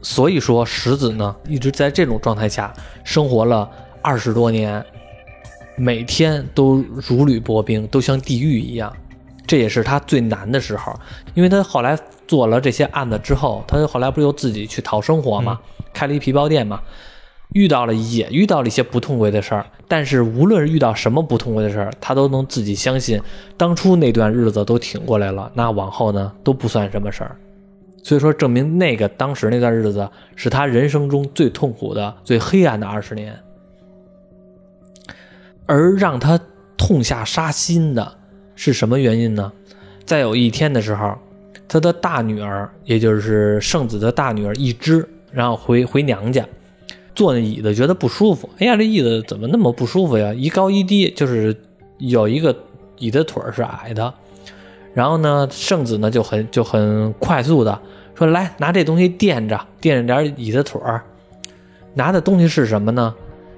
[0.01, 3.69] 所以说，石子呢，一直在这种状态下生活了
[4.01, 4.83] 二十多年。
[5.81, 8.95] 每天都如履薄冰，都像地狱一样，
[9.47, 10.93] 这也是他最难的时候。
[11.33, 15.59] 因为他后来做了这些案子之后，他后来不又自己去讨生活嘛，
[15.91, 16.79] 开了一皮包店嘛，
[17.53, 19.65] 遇到了也遇到了一些不痛快的事儿。
[19.87, 23.19] 但是无论是遇到什么不痛快的事儿，他都能自己相信，
[23.57, 27.35] 当初那段日子都挺过来了，那往后呢都不算什么事儿。
[28.03, 33.35] 所以说，证明那个当时那段日子是他人生中最痛苦的、最黑暗的二十年。
[35.65, 36.39] 而让他
[36.77, 38.15] 痛下杀心的
[38.55, 39.51] 是什么原因呢？
[40.05, 41.15] 在有一天的时候，
[41.67, 46.45] 他的大女儿，也就是圣子的大女儿一枝，然后回回娘家，
[47.15, 48.49] 坐那椅子觉得不舒服。
[48.57, 50.33] 哎呀，这椅子怎么那么不舒服呀？
[50.33, 51.55] 一高一低，就是
[51.97, 52.55] 有一个
[52.97, 54.13] 椅子腿是矮的，
[54.93, 57.79] 然后呢，圣子呢就很就很快速的
[58.15, 60.81] 说：“来，拿这东西垫着，垫着点椅子腿。”
[61.93, 63.13] 拿的东西是什么呢？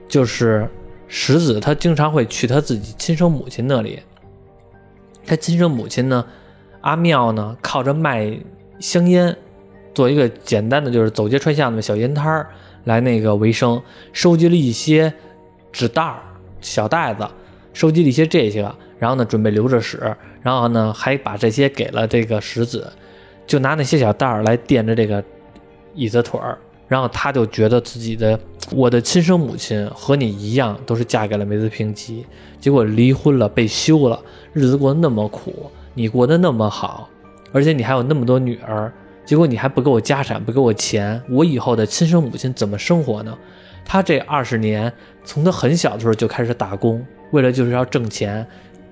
[0.07, 0.67] 就是
[1.15, 3.99] 石子，他经常会去他自己亲生母亲那里。
[5.27, 6.25] 他亲生母亲呢，
[6.81, 8.35] 阿妙呢，靠着卖
[8.79, 9.37] 香烟，
[9.93, 12.49] 做一个简单的就是走街串巷的小烟摊儿
[12.85, 13.79] 来那个为生，
[14.11, 15.13] 收集了一些
[15.71, 16.19] 纸袋儿、
[16.61, 17.29] 小袋子，
[17.73, 22.91] 收集了一些这些，然后呢，准备留着使，然后呢，还把这些给了这个石子，
[23.45, 25.23] 就拿那些小袋儿来垫着这个
[25.93, 26.57] 椅子腿儿。
[26.93, 32.23] 然后他就觉得自己的我的亲生母亲和你一样，都是嫁给了梅子平吉，
[32.59, 34.19] 结果离婚了，被休了，
[34.53, 37.09] 日子过得那么苦，你过得那么好，
[37.51, 38.93] 而且你还有那么多女儿，
[39.25, 43.35] 结果你还不给我家产，不给我钱，我以后的亲生母亲怎么生活呢？
[43.83, 44.93] 他这二十年，
[45.25, 48.45] 从他很小的时候就开始打工，为了就是要挣钱，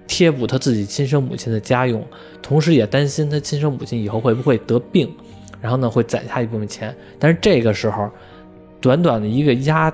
[0.07, 2.03] 贴补他自己亲生母亲的家用，
[2.41, 5.07] 同时也担心他亲生母亲以后会不会得病。
[5.61, 8.09] 然后呢，会攒下一部分钱，但是这个时候，
[8.79, 9.93] 短短的一个压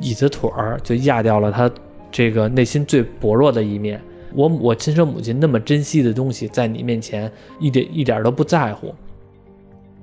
[0.00, 1.70] 椅子腿儿，就压掉了他
[2.12, 4.00] 这个内心最薄弱的一面。
[4.34, 8.94] 我我亲生母亲那么珍惜的东西，在你面前一点一点都不在乎，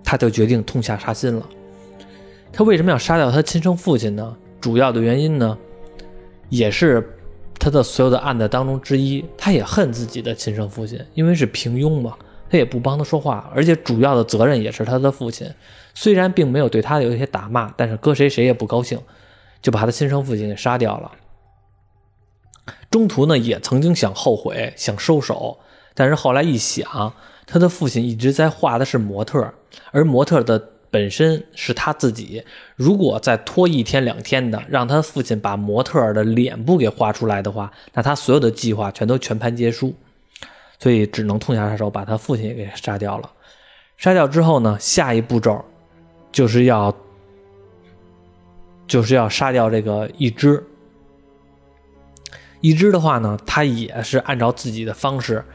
[0.03, 1.47] 他就决定痛下杀心了。
[2.51, 4.35] 他为什么要杀掉他亲生父亲呢？
[4.59, 5.57] 主要的原因呢，
[6.49, 7.07] 也是
[7.59, 9.23] 他的所有的案子当中之一。
[9.37, 12.17] 他也恨自己的亲生父亲，因为是平庸嘛。
[12.55, 15.45] 他也不帮他说话，而且主要的责任也是他的父亲。
[15.93, 18.97] 虽然并没有对他有一些打骂，但是搁谁谁也不高兴，
[19.61, 21.11] 就把他亲生父亲给杀掉了。
[22.89, 25.59] 中途呢，也曾经想后悔，想收手，
[25.93, 27.13] 但是后来一想，
[27.45, 29.53] 他的父亲一直在画的是模特，
[29.91, 32.41] 而模特的本身是他自己。
[32.77, 39.93] 如果再拖一天两天的，让他父亲把模特的脸部给画出来的话，那他所有的计划全都全盘皆输。
[40.79, 43.31] 所以只能痛下杀手，把他父亲也给杀掉了。
[43.97, 45.63] 杀掉之后呢，下一步骤
[46.29, 46.93] 就是要
[48.85, 50.61] 就是要杀掉这个一只。
[52.59, 55.45] 一只的话呢，他也是按照自己的方式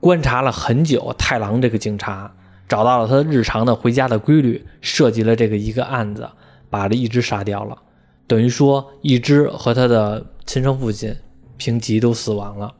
[0.00, 1.14] 观察了很久。
[1.18, 2.32] 太郎这个警察
[2.66, 6.26] 找到了他日常的回家的规律，设计了这个一个案子，
[6.70, 7.76] 把这一只杀掉了。
[8.26, 11.14] 等于说，一只和他的亲生父亲
[11.58, 12.72] 平吉都死亡了。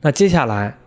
[0.00, 0.78] 那接下来。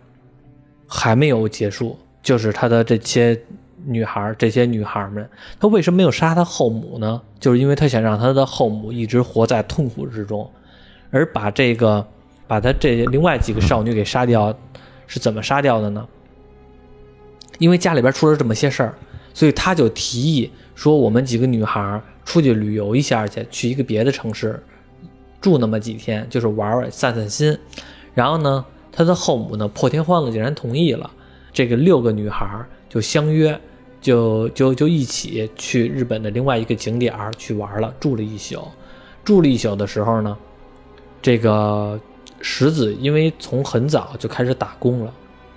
[0.92, 3.40] 还没有结束，就是他的这些
[3.84, 5.26] 女孩，这些女孩们，
[5.60, 7.22] 他为什么没有杀他后母呢？
[7.38, 10.50] 就是因为他想让他的后母一直活在痛苦之中，
[11.12, 12.04] 而把这个，
[12.48, 14.52] 把他这另外几个少女给杀掉，
[15.06, 16.04] 是怎么杀掉的呢？
[17.60, 18.94] 因为家里边出了这么些事儿，
[19.32, 24.60] 所以他就提议说，我们几个女孩出去旅游一下去，去一个别的城市
[25.40, 27.56] 住那么几天，就是玩玩散散心，
[28.12, 28.64] 然后呢？
[29.00, 31.10] 他的后母呢，破天荒的竟然同意了，
[31.54, 32.46] 这个六个女孩
[32.86, 33.58] 就相约，
[33.98, 38.62] 就就就一起去日本的另外一个景点去玩了，住了一宿。
[39.24, 40.36] 住了一宿的时候呢，
[41.22, 41.98] 这个
[42.42, 45.14] 石子因为从很早就开始打工了，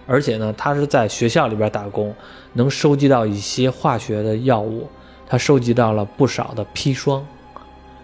[0.08, 2.16] 而且呢，他是在学校里边打工，
[2.54, 4.88] 能收集到一些化学的药物，
[5.28, 7.28] 他收集到了不少的砒霜，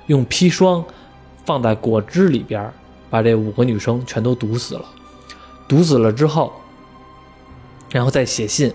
[0.07, 0.83] 用砒霜
[1.45, 2.69] 放在果汁里边，
[3.09, 4.83] 把这五个女生全都毒死了。
[5.69, 6.51] 毒死了之后，
[7.91, 8.73] 然后再写信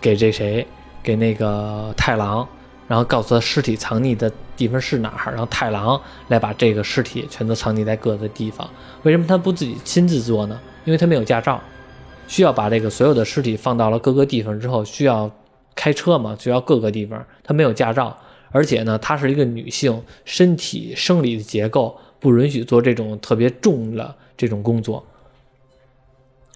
[0.00, 0.66] 给这谁，
[1.02, 2.46] 给那个太郎，
[2.86, 8.68] 然后告诉他尸体藏匿的地方是哪儿，然后太郎来把这个尸体全都藏匿在各个地方。
[9.02, 10.60] 为什么他不自己亲自做呢？
[10.84, 11.58] 因为他没有驾照，
[12.28, 15.30] 需要把这个所有的尸体放到了各个地方之后，需要
[15.74, 17.24] 开车嘛，需要各个地方。
[17.42, 18.14] 他没有驾照，
[18.50, 25.02] 而且呢，她是一个女性，身体生理的结构不允许做这种特别重的这种工作。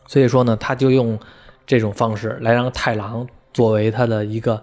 [0.06, 1.18] 所以说呢，他就用
[1.66, 4.62] 这种方式来让太郎作为他的一个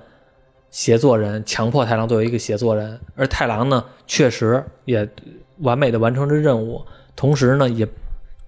[0.70, 3.00] 协作人，强迫太郎作为一个协作人。
[3.16, 5.08] 而太郎呢，确实也
[5.60, 6.86] 完美的完成了任务，
[7.16, 7.88] 同时呢，也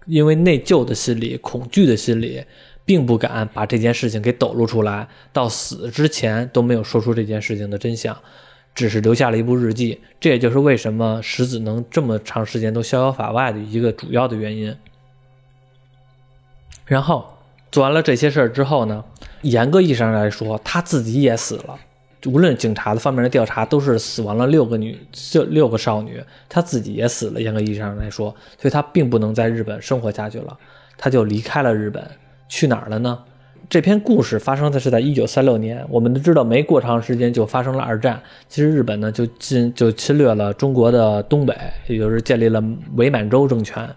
[0.06, 2.44] 因为内疚的心理、恐惧的心理，
[2.86, 8.18] 并不敢把这件事情给抖露出来，到死之前都没有说出这件事情的真相，
[8.76, 10.00] 只是留下了一部日记。
[10.20, 14.76] 这也就是为什么石子能这么长时间都逍遥法外的一个主要的原因。
[16.86, 17.26] 然后
[17.72, 19.04] 做完了这些事儿之后呢，
[19.42, 21.76] 严格意义上来说，他自己也死了。
[22.26, 27.42] 无论警察的方面的调查，都是死亡了六个女，这六个少女，他自己也死了。
[27.42, 30.58] 严格意义上来说，所以他并不能在日本生活下去了，
[30.98, 32.02] 他就离开了日本，
[32.48, 33.20] 去哪儿了呢？
[33.70, 38.22] 这篇故事发生的是在一九三六年，我们都知道，没过长时间就发生了二战。
[38.48, 41.54] 其实日本呢，就侵就侵略了中国的东北，
[41.88, 42.64] 也就是建立了
[42.96, 43.90] 伪满洲政权。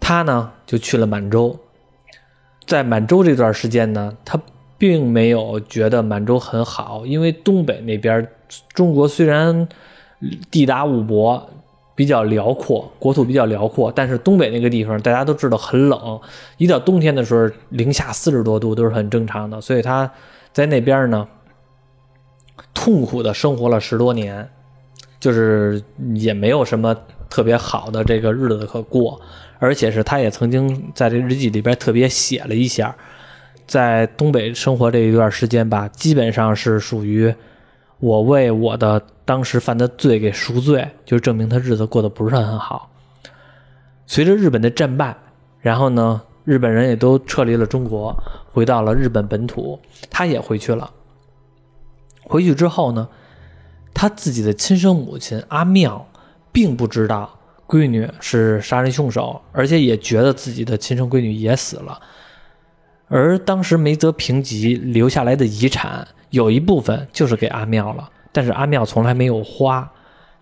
[0.00, 1.58] 他呢就去了满洲，
[2.66, 4.40] 在满洲这段时间呢，他
[4.76, 8.26] 并没有觉得满洲很好，因为东北那边
[8.74, 9.68] 中国虽然
[10.50, 11.48] 地大物博。
[11.96, 16.20] 比较辽阔，国土比较辽阔，但是东北那个地方大家都知道很冷，
[16.58, 20.12] 一到冬天的时候零下四十多度都是很正常的，所以他
[20.52, 21.26] 在那边呢
[22.74, 24.46] 痛苦的生活了十多年，
[25.18, 25.82] 就是
[26.14, 26.94] 也没有什么
[27.30, 29.18] 特别好的这个日子可过，
[29.58, 32.96] 而且是他也曾经在这日记里边特别写了一下，
[33.66, 37.34] 在东北生活这一段时间吧，基本上是属于
[37.98, 39.02] 我为我的。
[39.26, 42.88] 当时犯的罪给赎罪，就证明他日子过得不是很好。
[44.06, 45.16] 随着日本的战败，
[45.60, 48.14] 然后呢，日本人也都撤离了中国，
[48.52, 50.92] 回到了日本本土，他也回去了。
[52.22, 53.08] 回去之后呢，
[53.92, 56.06] 他自己的亲生母亲阿妙
[56.52, 57.35] 并不知道
[57.68, 62.00] 闺女是杀人凶手，而且也觉得自己的亲生闺女也死了。
[63.08, 68.08] 而当时梅泽平吉留下来的遗产有一部分就是给阿妙了。
[68.32, 69.90] 但是阿妙从来没有花，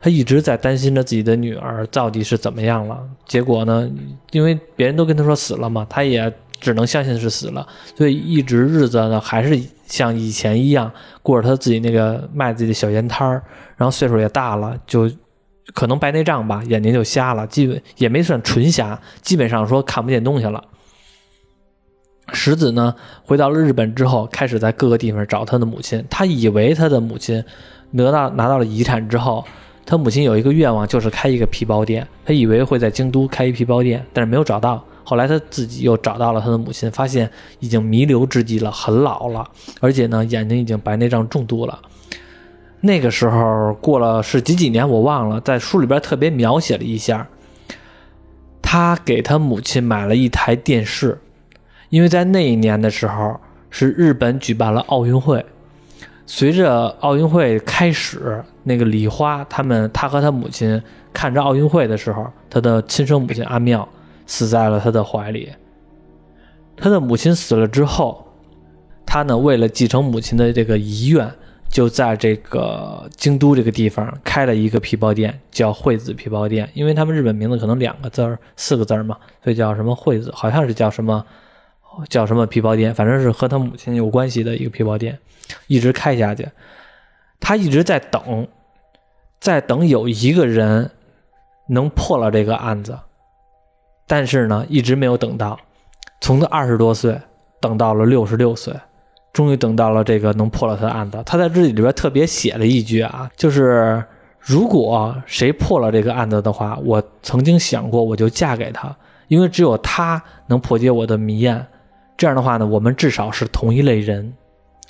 [0.00, 3.00] 他一直在担心着自己的女儿到底是怎么样了。
[3.26, 3.88] 结果呢，
[4.32, 10.90] 因为别人都跟他说死了嘛，他也只能相信是死了，所以一直日子呢还是像以前一样
[11.22, 13.42] 过着他自己那个卖自己的小烟摊儿。
[13.76, 15.10] 然后岁数也大了，就
[15.72, 20.62] 可能白内障吧，眼睛就瞎了，基本也没算纯瞎，基本上说看不见东西了。
[22.32, 22.94] 石子呢
[23.24, 27.44] 回到了日本之后，开始在各个地方找他的母亲，他以为他的母亲。
[27.96, 29.44] 得到拿到了遗产之后，
[29.86, 32.04] 他母亲有一个愿望，就是开一个皮包店。
[32.24, 34.84] 他以为会在京都开一皮包店，但是没有找到。
[35.04, 39.48] 后来他自己又找到了他的母亲，发现已经弥留之际了，很老了，
[39.80, 41.78] 而且呢，眼睛已经白内障重度了。
[42.84, 47.26] 那个时候过了是几几年我忘了，在书里边特别描写了一下，
[48.60, 51.18] 他给他母亲买了一台电视，
[51.88, 55.42] 因为在那一年的时候是日本举办了奥运会。
[56.26, 63.88] 随着奥运会开始，那个李花他们，他和他母亲看着奥运会的时候，他的亲生母亲阿妙
[64.26, 65.50] 死在了他的怀里。
[66.76, 68.26] 他的母亲死了之后，
[69.06, 71.30] 他呢为了继承母亲的这个遗愿，
[71.68, 76.68] 就在这个京都这个地方开了一个皮包店，叫惠子皮包店。
[76.74, 81.24] 因为他们日本名字可能两个字儿、四个字儿嘛，所以叫什么惠子，好像是叫什么。
[82.08, 82.92] 叫什么皮包店？
[82.92, 85.16] 反正是和他母亲有关系的一个皮包店，
[85.68, 86.48] 一直开下去。
[87.38, 88.48] 他一直在等，
[89.38, 90.90] 在等有一个人
[91.68, 92.98] 能破了这个案子，
[94.08, 95.56] 但是呢，一直没有等到。
[96.20, 97.16] 从他二十多岁
[97.60, 98.74] 等到了六十六岁，
[99.34, 101.22] 终于等到了这个能破了他的案子。
[101.26, 104.02] 他在日记里边特别写了一句啊，就是
[104.40, 108.96] 如果谁破了这个案子的话，我曾经想过我就嫁给他，
[109.28, 111.66] 因为只有他能破解我的谜案。
[112.16, 114.32] 这样的话呢，我们至少是同一类人，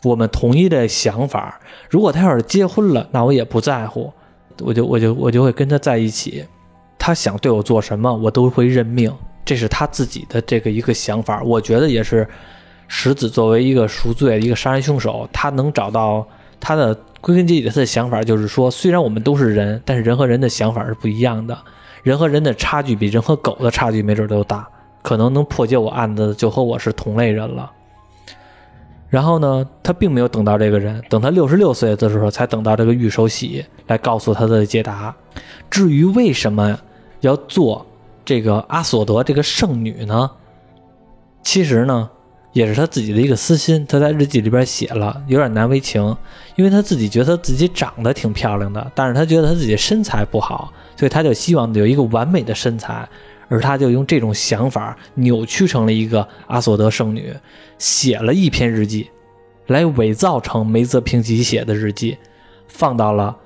[0.03, 1.59] 我们同一的想法。
[1.89, 4.13] 如果他要是结婚了，那我也不在乎，
[4.61, 6.45] 我就我就我就会跟他在一起。
[6.99, 9.11] 他想对我做什么，我都会认命。
[9.45, 11.43] 这是他自己的这个一个想法。
[11.43, 12.27] 我觉得也是，
[12.89, 16.27] 石子作为一个赎罪、一个杀人凶手，他能找到
[16.61, 21.57] 他的归根结底他的想法，就是说，虽然我们都是人，但是人和人的想法是不一样的。
[22.03, 24.69] 人和人的差距比人和狗的差距没准都大。
[25.03, 27.71] 可能能破解我案子的就和我是同类人了。
[29.11, 35.15] 然后呢，他并没有等到这个人，等他六十六岁的时候才等到这个玉守喜来告诉他的解答。
[35.69, 36.79] 至于为什么
[37.21, 37.85] 要做
[38.25, 40.31] 这个阿索德这个圣女呢？
[41.43, 42.09] 其实呢，
[42.55, 43.85] 也是他自己的一个私心。
[43.87, 46.17] 他在日记里边写了，有点难为情，
[46.57, 53.07] 因为他自己觉得自己长得挺漂亮的，但是他觉得他自己身材不好，所以他就希望有一个完美的身材。
[53.47, 57.31] 而他就用这种想法扭曲成了一个阿索德圣女，
[57.77, 59.07] 写了一篇日记，
[59.67, 62.17] 来伪造成梅泽平吉写的日记，
[62.69, 63.37] 放到了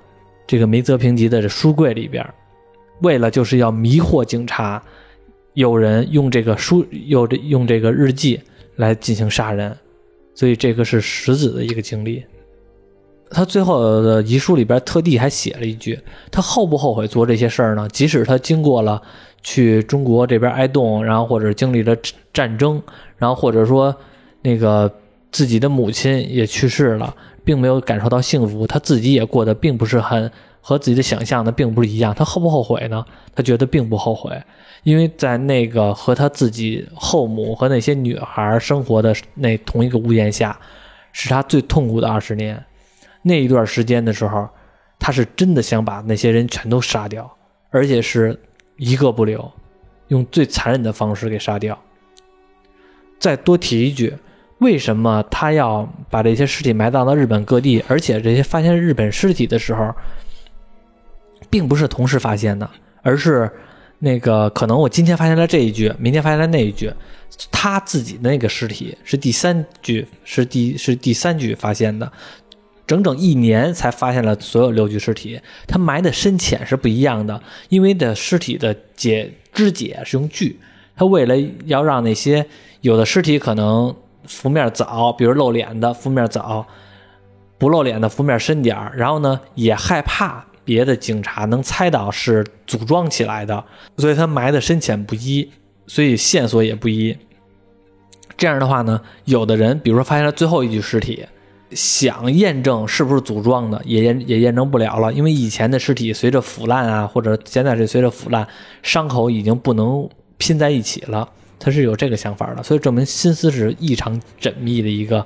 [0.47, 2.25] 这个梅泽平吉的书柜里边，
[3.01, 4.81] 为了就是要迷惑警察，
[5.55, 8.41] 有人用这个书有这用这个日记
[8.79, 9.77] 来进行杀人，
[10.35, 12.25] 所以这个是石子的一个经历。
[13.31, 16.01] 他最后的遗书里边特地还写了一句：
[16.33, 17.87] 他后不后悔做这些事儿呢？
[17.93, 19.01] 即使他经过了。
[19.41, 21.97] 去中国这边挨冻，然后或者经历了
[22.33, 22.83] 战争，
[23.17, 23.95] 然后或者说
[24.43, 24.93] 那个
[25.31, 27.15] 自己的母亲也去世了，
[27.45, 30.29] 并没有感受到幸福，他自己也过得并不是很
[30.69, 32.15] 和自己的想象的并不是一样。
[32.15, 33.03] 他后不后悔呢？
[33.35, 34.39] 他觉得并不后悔，
[34.83, 40.61] 因为在那个和他自己后母和那些女孩生活的那同一个屋檐下，
[41.13, 42.63] 是他最痛苦的二十年。
[43.23, 44.47] 那一段时间的时候，
[44.99, 47.35] 他是真的想把那些人全都杀掉，
[47.71, 48.39] 而且是。
[48.81, 49.51] 一个不留，
[50.07, 51.77] 用最残忍的方式给杀掉。
[53.19, 54.15] 再多提一句，
[54.59, 57.83] 为什么他要把这些尸体埋葬到日本各地？
[57.89, 59.93] 而且这些发现日本尸体的时候，
[61.51, 62.69] 并不是同时发现的，
[63.03, 63.51] 而是
[63.99, 66.93] 那个可能我今天发现了这一具，明天发现了那一具，
[67.51, 72.11] 他自己的那个尸体是第三具，是第是第三具发现的，
[72.87, 75.41] 整整一年才发现了所有六具尸体。
[75.67, 80.59] 他埋的深浅是不一样的，因为的尸体的解肢解是用锯，
[80.97, 81.35] 他为了
[81.67, 82.47] 要让那些
[82.81, 83.95] 有的尸体可能
[84.27, 86.67] 浮面早，比如露脸的浮面早，
[87.59, 93.65] 不露脸的浮面深点儿，然后呢也害怕别的警察能猜到是组装起来的，
[93.97, 95.49] 所以他埋的深浅不一，
[95.87, 97.17] 所以线索也不一。
[98.37, 101.25] 这样的话呢，有的人比如说发现了最后一具尸体，
[101.71, 108.47] 想验证是不是组装的，也验也验证不了了，因为以前的尸体随着腐烂啊，或者现在是随着腐烂，
[108.83, 110.07] 伤口已经不能
[110.37, 111.27] 拼在一起了。
[111.59, 115.25] 他是有这个想法的，所以证明心思是异常缜密的一个。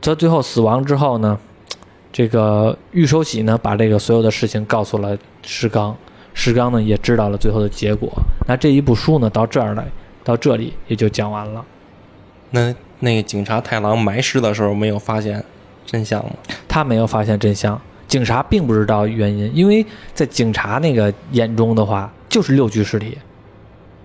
[0.00, 1.38] 他最后死亡之后呢，
[2.12, 5.96] 这个玉守喜呢把这个所有的事情告诉了石刚，
[6.34, 8.12] 石刚呢也知道了最后的结果。
[8.46, 9.84] 那这一部书呢到这儿来，
[10.22, 11.64] 到这里也就讲完了。
[12.50, 15.42] 那那个警察太郎埋尸的时候没有发现
[15.86, 16.32] 真相吗？
[16.68, 23.16] 他没有发现真相，警察并不知道原因，因为在警察那个眼中的话，就是六具尸体。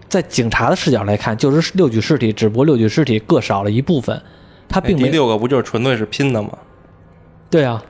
[0.07, 4.21] 在警察的视角来看，就是六具尸体，只不过六具尸体各少了一部分，
[4.69, 6.49] 他并没第六个不就是纯粹是拼的吗？
[7.49, 7.83] 对啊，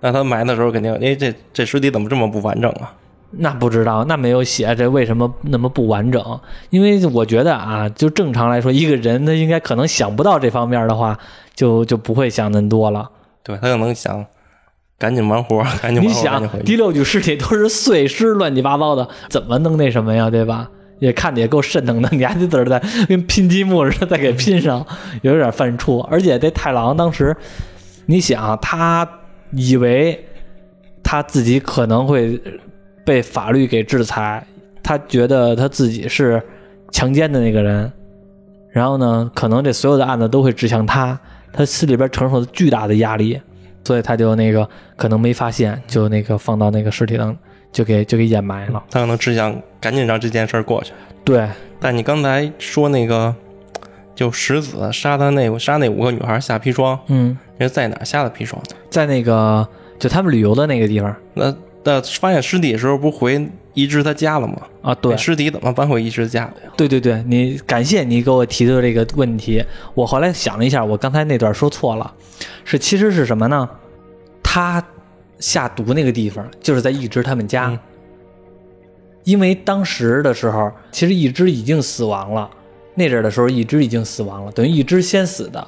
[0.00, 2.94] 那他埋的时候肯定，哎，这这尸体怎么这么不完整啊？
[3.30, 6.40] 那不知道，那没有写这为什么那么不完整？
[6.70, 11.18] 因为我觉得啊，就正常来说，一个人他应该可能想不到这方面的话，
[11.54, 13.10] 就就不会想那么多了。
[13.42, 14.24] 对他可能想
[14.98, 20.30] 赶紧完活，赶紧完活，你想第六具尸体都是碎尸，乱七八糟的，怎么能那什么呀？
[20.30, 20.70] 对吧？
[21.00, 24.84] 也看着也够瘆腾的，你还得在这跟拼积木似的再给拼上，
[25.22, 26.00] 有点犯怵。
[26.04, 27.36] 而且这太郎当时，
[28.06, 29.08] 你想，他
[29.52, 30.24] 以为
[31.02, 32.40] 他自己可能会
[33.04, 34.44] 被法律给制裁，
[34.82, 36.42] 他觉得他自己是
[36.90, 37.90] 强奸的那个人，
[38.70, 41.18] 然后呢，可能这所有的案子都会指向他，
[41.52, 43.40] 他心里边承受了巨大的压力，
[43.84, 47.36] 所以他就那个可能没发现，就那个放到那个尸体上，
[47.72, 48.82] 就给就给掩埋了。
[48.90, 50.92] 他可能只想赶紧让这件事儿过去。
[51.24, 51.48] 对，
[51.80, 53.34] 但你刚才说那个，
[54.18, 58.60] 就石子杀他那杀那五个女孩下砒霜，嗯，人在哪儿下的砒霜？
[58.90, 59.64] 在那个
[59.96, 61.54] 就他们旅游的那个地方那
[61.84, 64.60] 那发现尸体的时候不回一只他家了吗？
[64.82, 66.72] 啊，对，尸体怎么搬回一只家的呀？
[66.76, 69.64] 对对对，你感谢你给我提的这个问题。
[69.94, 72.12] 我后来想了一下，我刚才那段说错了，
[72.64, 73.70] 是其实是什么呢？
[74.42, 74.82] 他
[75.38, 77.78] 下毒那个地方就是在一直他们家，嗯
[79.22, 82.50] 因为当时的时候，其实一只已经死亡了。
[82.98, 85.64] 那阵儿的时候，一只已经死亡了，等于一只先死的，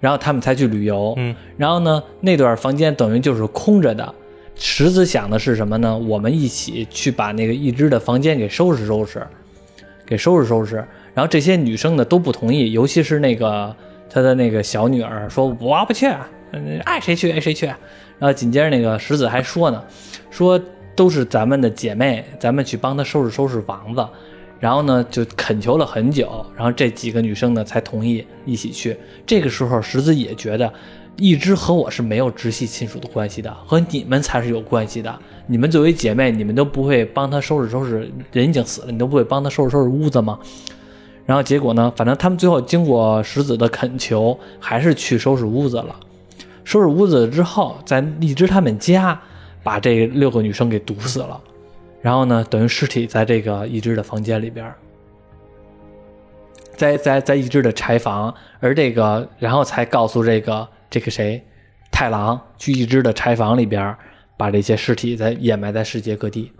[0.00, 1.14] 然后他们才去旅游。
[1.16, 4.14] 嗯，然后呢，那段房间等于就是空着的。
[4.56, 5.96] 石子想的是什么呢？
[5.96, 9.26] 我们一起去把那个一只的房间给收拾收拾，
[10.04, 10.76] 给收拾收拾。
[11.14, 13.74] 然后这些女生呢都不同意，尤其是那个
[14.10, 16.06] 他的那个小女儿说我不去，
[16.50, 17.66] 嗯爱谁去爱谁去。
[17.66, 19.82] 然后紧接着那个石子还说呢，
[20.30, 20.60] 说
[20.94, 24.06] 都是咱们的姐妹，咱们去帮她收拾收拾房子。
[24.62, 28.96] 然后呢，就恳求了很久，然后这几个女生呢才同意一起去。
[29.26, 30.72] 这个时候，石子也觉得，
[31.16, 35.18] 一只和我是没有直系亲属的关系的，和你们才是有关系的。
[35.48, 40.38] 你们作为姐妹，你们都不会帮她收拾收拾，人已经死了，你都不会帮她收拾收拾屋子吗？
[41.26, 45.96] 然后结果呢，反正他们最后经过石子的恳求，还是去收拾屋子了。
[46.62, 49.20] 收拾屋子之后，在荔枝他们家
[49.64, 51.40] 把这六个女生给毒死了。
[52.02, 54.74] 然后呢，等于尸体在这个一只的房间里边，
[56.76, 61.42] 在在在一只的柴房，而这个然后才告诉这个这个谁，
[61.92, 63.96] 太郎去一只的柴房里边，
[64.36, 66.50] 把这些尸体在掩埋在世界各地。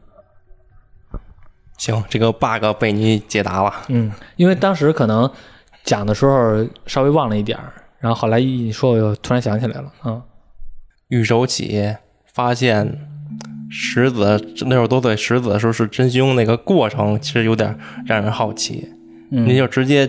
[1.77, 3.75] 行，这个 bug 被你解答了。
[3.89, 5.29] 嗯，因为当时可能
[5.83, 9.93] 讲的时候稍微忘了一点儿，然后后来一说，我又突然想起来了。
[10.05, 10.23] 嗯，
[11.09, 11.97] 玉手起
[12.33, 13.12] 发现
[13.75, 18.87] 石子六十多岁石子的时候是真凶，那个过程其实有点让人好奇。
[19.31, 20.09] 嗯你就直接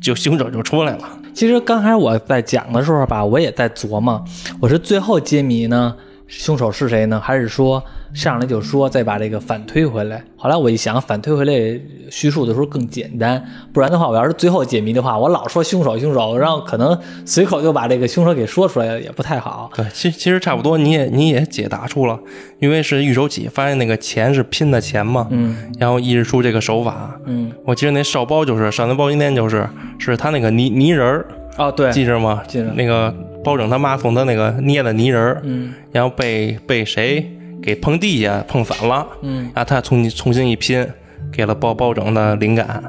[0.00, 1.18] 就凶手就出来了。
[1.34, 4.24] 其实刚开始我在讲的时候吧，我也在琢磨，
[4.60, 5.94] 我是最后揭谜呢，
[6.26, 7.20] 凶手是谁呢？
[7.20, 7.84] 还是说
[8.14, 10.22] 上来就说再把这个反推回来。
[10.36, 11.80] 后来我一想，反推回来
[12.10, 16.96] 叙述的时候更简单，不然的话，我要是最后解谜的话，我老说凶手凶手，然后可能
[17.26, 19.70] 随口就把这个凶手给说出来，也不太好。
[19.74, 22.18] 对，其其实差不多，你也你也解答出了，
[22.60, 27.18] 因为是玉手起发现那个钱是拼的钱嘛，嗯然后抑制出这个手法。
[27.26, 32.42] 嗯，我记得那少包就是上那包今天就是是他那个泥泥人儿，哦对，记着吗？
[32.46, 37.28] 记着那个包拯他妈从他那个捏的泥人儿，嗯然后被被谁
[37.62, 40.86] 给碰地下碰反了，嗯然后他重重新一拼，
[41.32, 42.82] 给了包包拯的灵感。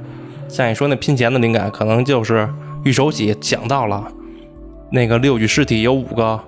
[0.47, 2.47] 像你说那拼钱的灵感，可能就是
[2.83, 4.03] 玉手洗想到了
[4.91, 6.39] 那个六具尸体有五个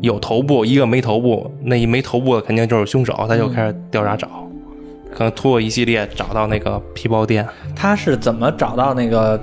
[0.00, 4.28] 有头部，一个没头部，那一没头部的肯定就是凶手，他就开始调查找，
[5.12, 7.46] 可能通过一系列找到那个皮包店。
[7.74, 9.40] 他是怎么找到那个？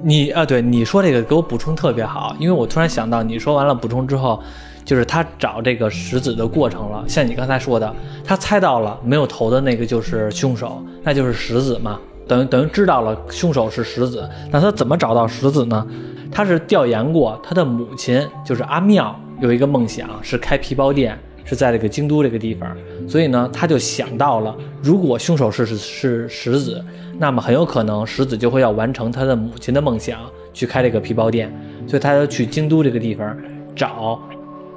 [0.00, 4.40] 你啊，对你说这个给我补充特别好，因为我突然想到，你说完了补充之后，
[4.88, 7.04] 就是他找这个石子的过程了。
[7.06, 14.26] 像你刚才说的，他猜到了没有头的那个就是凶手，那就是石子嘛，等于等于知道了凶手是石子。
[14.50, 15.86] 那他怎么找到石子呢？
[16.32, 22.74] 他是调研过他的母亲，就是阿妙有一个梦想是开皮包店，是在这个京都这个地方，
[23.06, 26.82] 所以呢，他就想到了，如果凶手是是是石子，
[27.18, 30.18] 那么很有可能石子就会要完成他的母亲的梦想，
[30.54, 31.54] 去开这个皮包店，
[31.86, 33.36] 所以他要去京都这个地方
[33.76, 34.18] 找，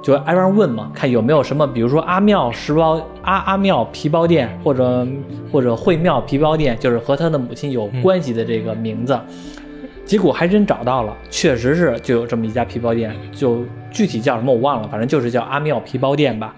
[0.02, 5.06] 就挨边问嘛，看有没有什么，比如说阿妙石包阿阿妙皮包店，或者
[5.52, 9.18] 或者惠妙皮包店，就是和他的母亲有关系的这个名字。
[10.04, 16.54] 结果还真找到了，确实是就有这么一家皮包店，就具体叫什么我忘了，反正就是叫阿妙皮包店吧。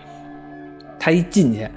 [0.99, 1.68] 他一进去，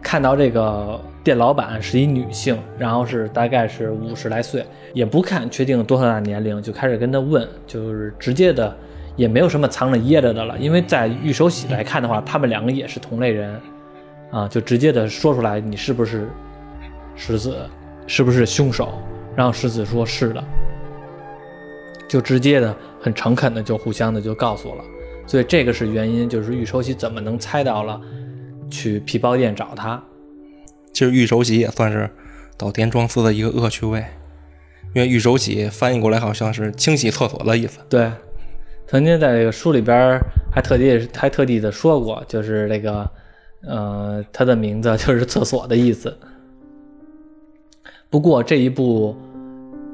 [0.00, 8.74] 看到这个店老板是一女性，然后是大概是五十来岁，也不看确定多大年龄，就开始跟他问，就是直接的，
[9.16, 13.60] 也没有什么藏着掖着的了，因为在玉手洗来看的话，他们两个也是同类人，
[14.30, 16.28] 啊，就直接的说出来你是不是
[17.16, 17.68] 石子，
[18.06, 18.92] 是不是凶手，
[19.36, 20.42] 然后石子说是的。
[22.06, 24.84] 就直接的、很诚恳的就互相的就告诉了，
[25.26, 28.00] 所以这个是原因，就是玉手洗怎么能猜到了
[28.70, 30.00] 去皮包店找他？
[30.92, 32.08] 其实玉手洗也算是
[32.56, 34.04] 岛田庄司的一个恶趣味，
[34.94, 37.80] 因为玉手洗翻译过来好像是清洗厕所的意思。
[37.88, 38.12] 对，
[38.86, 40.20] 曾经在这个书里边
[40.52, 43.08] 还特地还特地的说过，就是这个
[43.66, 46.16] 呃，他的名字就是厕所的意思。
[48.10, 49.16] 不过这一部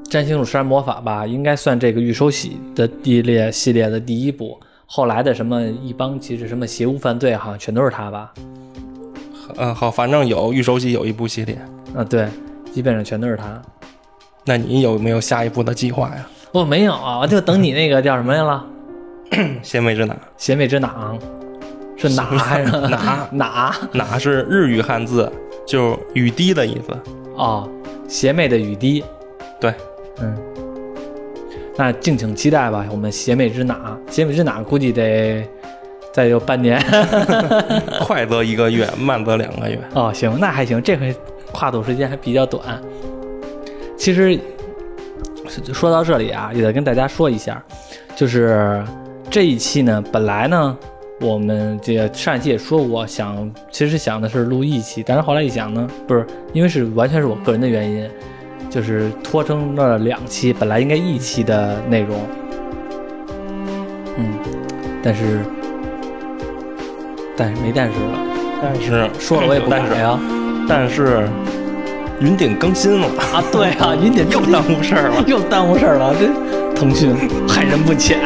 [0.11, 4.59] 《占星术杀人魔法》吧，应该算这个御手洗的系列系列的第一部。
[4.85, 8.33] 后来的什么一帮其实什么邪物犯罪，好像全都是他吧？
[9.57, 11.57] 嗯，好，反正有御手洗有一部系列。
[11.95, 12.27] 啊，对，
[12.73, 13.61] 基本上全都是他。
[14.45, 16.27] 那你有没有下一步的计划呀？
[16.51, 18.65] 我、没有啊，我就等你那个叫什么来了，
[19.63, 20.15] 先为之哪？
[20.37, 21.13] 邪魅之哪，
[21.97, 23.75] 是哪还是哪 哪？
[23.93, 25.31] 哪是日语汉字，
[25.65, 26.97] 就是雨滴的意思。
[27.35, 27.69] 哦，
[28.07, 29.03] 邪魅的雨滴。
[29.59, 29.73] 对，
[30.19, 30.35] 嗯，
[31.77, 32.85] 那敬请期待吧。
[32.91, 35.47] 我们邪魅之哪，邪魅之哪估计得
[36.11, 36.83] 再有半年。
[38.01, 39.79] 快则一个月，慢则两个月。
[39.93, 41.15] 哦，行，那还行，这回
[41.51, 42.81] 跨度时间还比较短。
[43.97, 44.37] 其实
[45.73, 47.63] 说到这里啊，也得跟大家说一下，
[48.15, 48.83] 就是
[49.31, 50.77] 这一期呢，本来呢，
[51.21, 58.09] 我们这个上一期也说过，想其实想的是录一期，但是后来一想呢，不是，因为是完全是我个人的原因，
[58.69, 62.19] 就是拖成了两期，本来应该一期的内容，
[64.17, 64.33] 嗯，
[65.01, 65.39] 但是
[67.37, 68.19] 但是没但是了，
[68.61, 70.19] 但是说了我也不改但是呀。
[70.67, 71.25] 但是
[72.19, 75.23] 云顶更新了， 啊，对啊， 云顶又耽误事儿了。
[75.25, 76.27] 又耽误事儿了，这
[76.77, 77.15] 腾讯
[77.47, 78.19] 害人不浅。